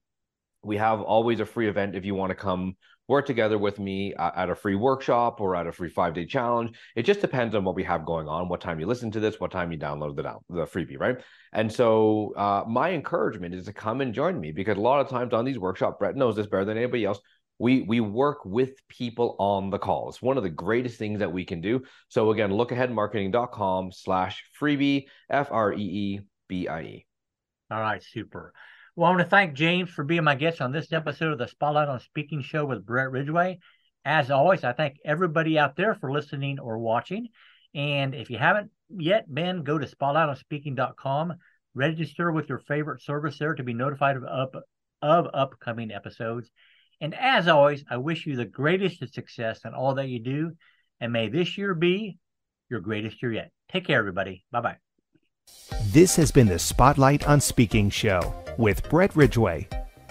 we 0.63 0.77
have 0.77 1.01
always 1.01 1.39
a 1.39 1.45
free 1.45 1.67
event 1.67 1.95
if 1.95 2.05
you 2.05 2.13
want 2.13 2.29
to 2.29 2.35
come 2.35 2.75
work 3.11 3.25
together 3.25 3.57
with 3.57 3.77
me 3.77 4.13
at 4.15 4.49
a 4.49 4.55
free 4.55 4.75
workshop 4.75 5.41
or 5.41 5.55
at 5.55 5.67
a 5.67 5.71
free 5.71 5.89
five 5.89 6.13
day 6.13 6.25
challenge. 6.25 6.75
It 6.95 7.03
just 7.03 7.19
depends 7.19 7.53
on 7.53 7.65
what 7.65 7.75
we 7.75 7.83
have 7.83 8.05
going 8.05 8.27
on, 8.27 8.47
what 8.47 8.61
time 8.61 8.79
you 8.79 8.87
listen 8.87 9.11
to 9.11 9.19
this, 9.19 9.39
what 9.39 9.51
time 9.51 9.71
you 9.71 9.77
download 9.77 10.15
the, 10.15 10.23
the 10.49 10.65
freebie, 10.65 10.99
right? 10.99 11.17
And 11.51 11.71
so 11.71 12.33
uh, 12.37 12.63
my 12.67 12.91
encouragement 12.91 13.53
is 13.53 13.65
to 13.65 13.73
come 13.73 13.99
and 13.99 14.13
join 14.13 14.39
me 14.39 14.53
because 14.53 14.77
a 14.77 14.81
lot 14.81 15.01
of 15.01 15.09
times 15.09 15.33
on 15.33 15.43
these 15.43 15.59
workshops, 15.59 15.97
Brett 15.99 16.15
knows 16.15 16.37
this 16.37 16.47
better 16.47 16.65
than 16.65 16.77
anybody 16.77 17.03
else. 17.03 17.19
We, 17.59 17.81
we 17.81 17.99
work 17.99 18.45
with 18.45 18.71
people 18.87 19.35
on 19.37 19.69
the 19.69 19.77
call. 19.77 20.09
It's 20.09 20.21
one 20.21 20.37
of 20.37 20.43
the 20.43 20.49
greatest 20.49 20.97
things 20.97 21.19
that 21.19 21.31
we 21.31 21.43
can 21.43 21.61
do. 21.61 21.83
So 22.07 22.31
again, 22.31 22.49
lookaheadmarketing.com 22.51 23.91
slash 23.91 24.43
freebie, 24.59 25.07
F 25.29 25.49
R 25.51 25.73
E 25.73 25.83
E 25.83 26.19
B 26.47 26.67
I 26.67 26.81
E. 26.81 27.05
All 27.69 27.81
right, 27.81 28.01
super. 28.01 28.53
Well, 28.95 29.07
I 29.07 29.15
want 29.15 29.21
to 29.21 29.29
thank 29.29 29.53
James 29.53 29.89
for 29.89 30.03
being 30.03 30.25
my 30.25 30.35
guest 30.35 30.59
on 30.59 30.73
this 30.73 30.91
episode 30.91 31.31
of 31.31 31.37
the 31.37 31.47
Spotlight 31.47 31.87
on 31.87 32.01
Speaking 32.01 32.41
show 32.41 32.65
with 32.65 32.85
Brett 32.85 33.09
Ridgway. 33.09 33.59
As 34.03 34.29
always, 34.29 34.65
I 34.65 34.73
thank 34.73 34.97
everybody 35.05 35.57
out 35.57 35.77
there 35.77 35.95
for 35.95 36.11
listening 36.11 36.59
or 36.59 36.77
watching. 36.77 37.29
And 37.73 38.13
if 38.13 38.29
you 38.29 38.37
haven't 38.37 38.69
yet 38.89 39.33
been, 39.33 39.63
go 39.63 39.77
to 39.77 39.87
spotlightonspeaking.com, 39.87 41.35
register 41.73 42.33
with 42.33 42.49
your 42.49 42.59
favorite 42.59 43.01
service 43.01 43.37
there 43.37 43.55
to 43.55 43.63
be 43.63 43.73
notified 43.73 44.17
of, 44.17 44.25
up, 44.25 44.55
of 45.01 45.27
upcoming 45.33 45.91
episodes. 45.91 46.51
And 46.99 47.15
as 47.15 47.47
always, 47.47 47.85
I 47.89 47.95
wish 47.95 48.25
you 48.25 48.35
the 48.35 48.45
greatest 48.45 49.01
of 49.01 49.09
success 49.09 49.61
in 49.63 49.73
all 49.73 49.95
that 49.95 50.09
you 50.09 50.19
do. 50.19 50.51
And 50.99 51.13
may 51.13 51.29
this 51.29 51.57
year 51.57 51.73
be 51.73 52.17
your 52.69 52.81
greatest 52.81 53.21
year 53.21 53.31
yet. 53.31 53.51
Take 53.69 53.85
care, 53.87 53.99
everybody. 53.99 54.43
Bye 54.51 54.61
bye. 54.61 54.90
This 55.91 56.15
has 56.15 56.31
been 56.31 56.47
the 56.47 56.57
Spotlight 56.57 57.27
on 57.27 57.41
Speaking 57.41 57.89
show 57.89 58.33
with 58.57 58.89
Brett 58.89 59.13
Ridgway. 59.13 59.67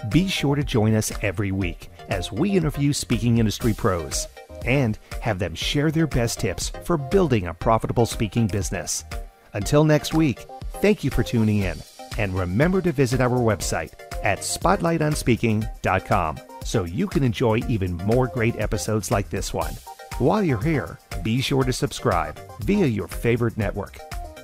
Be 0.09 0.27
sure 0.27 0.55
to 0.55 0.63
join 0.63 0.93
us 0.93 1.11
every 1.23 1.51
week 1.51 1.89
as 2.07 2.31
we 2.31 2.51
interview 2.51 2.93
speaking 2.93 3.39
industry 3.39 3.73
pros 3.73 4.27
and 4.63 4.99
have 5.21 5.39
them 5.39 5.55
share 5.55 5.89
their 5.89 6.05
best 6.05 6.39
tips 6.39 6.71
for 6.83 6.97
building 6.97 7.47
a 7.47 7.53
profitable 7.55 8.05
speaking 8.05 8.45
business. 8.45 9.05
Until 9.53 9.83
next 9.83 10.13
week, 10.13 10.45
thank 10.83 11.03
you 11.03 11.09
for 11.09 11.23
tuning 11.23 11.61
in 11.61 11.79
and 12.19 12.35
remember 12.35 12.83
to 12.83 12.91
visit 12.91 13.19
our 13.19 13.39
website 13.39 13.93
at 14.23 14.41
spotlightonspeaking.com 14.41 16.39
so 16.63 16.83
you 16.83 17.07
can 17.07 17.23
enjoy 17.23 17.59
even 17.67 17.97
more 17.97 18.27
great 18.27 18.55
episodes 18.57 19.09
like 19.09 19.31
this 19.31 19.51
one. 19.51 19.73
While 20.19 20.43
you're 20.43 20.61
here, 20.61 20.99
be 21.23 21.41
sure 21.41 21.63
to 21.63 21.73
subscribe 21.73 22.39
via 22.59 22.85
your 22.85 23.07
favorite 23.07 23.57
network. 23.57 23.97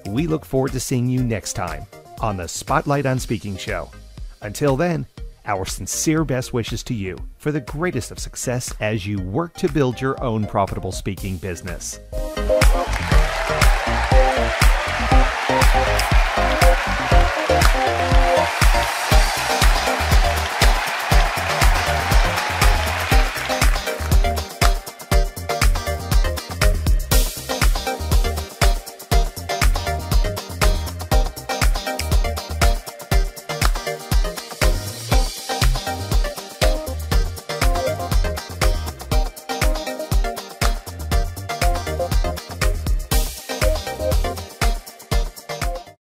We 0.07 0.25
look 0.25 0.45
forward 0.45 0.71
to 0.71 0.79
seeing 0.79 1.09
you 1.09 1.21
next 1.21 1.53
time 1.53 1.85
on 2.21 2.37
the 2.37 2.47
Spotlight 2.47 3.05
on 3.05 3.19
Speaking 3.19 3.57
show. 3.57 3.91
Until 4.41 4.77
then, 4.77 5.05
Our 5.47 5.65
sincere 5.65 6.25
best 6.25 6.51
wishes 6.51 6.83
to 6.83 6.93
you 6.93 7.17
for 7.37 7.53
the 7.53 7.61
greatest 7.61 8.11
of 8.11 8.19
success 8.19 8.73
as 8.81 9.07
you 9.07 9.17
work 9.21 9.53
to 9.55 9.71
build 9.71 10.01
your 10.01 10.21
own 10.21 10.45
profitable 10.45 10.91
speaking 10.91 11.37
business. 11.37 12.01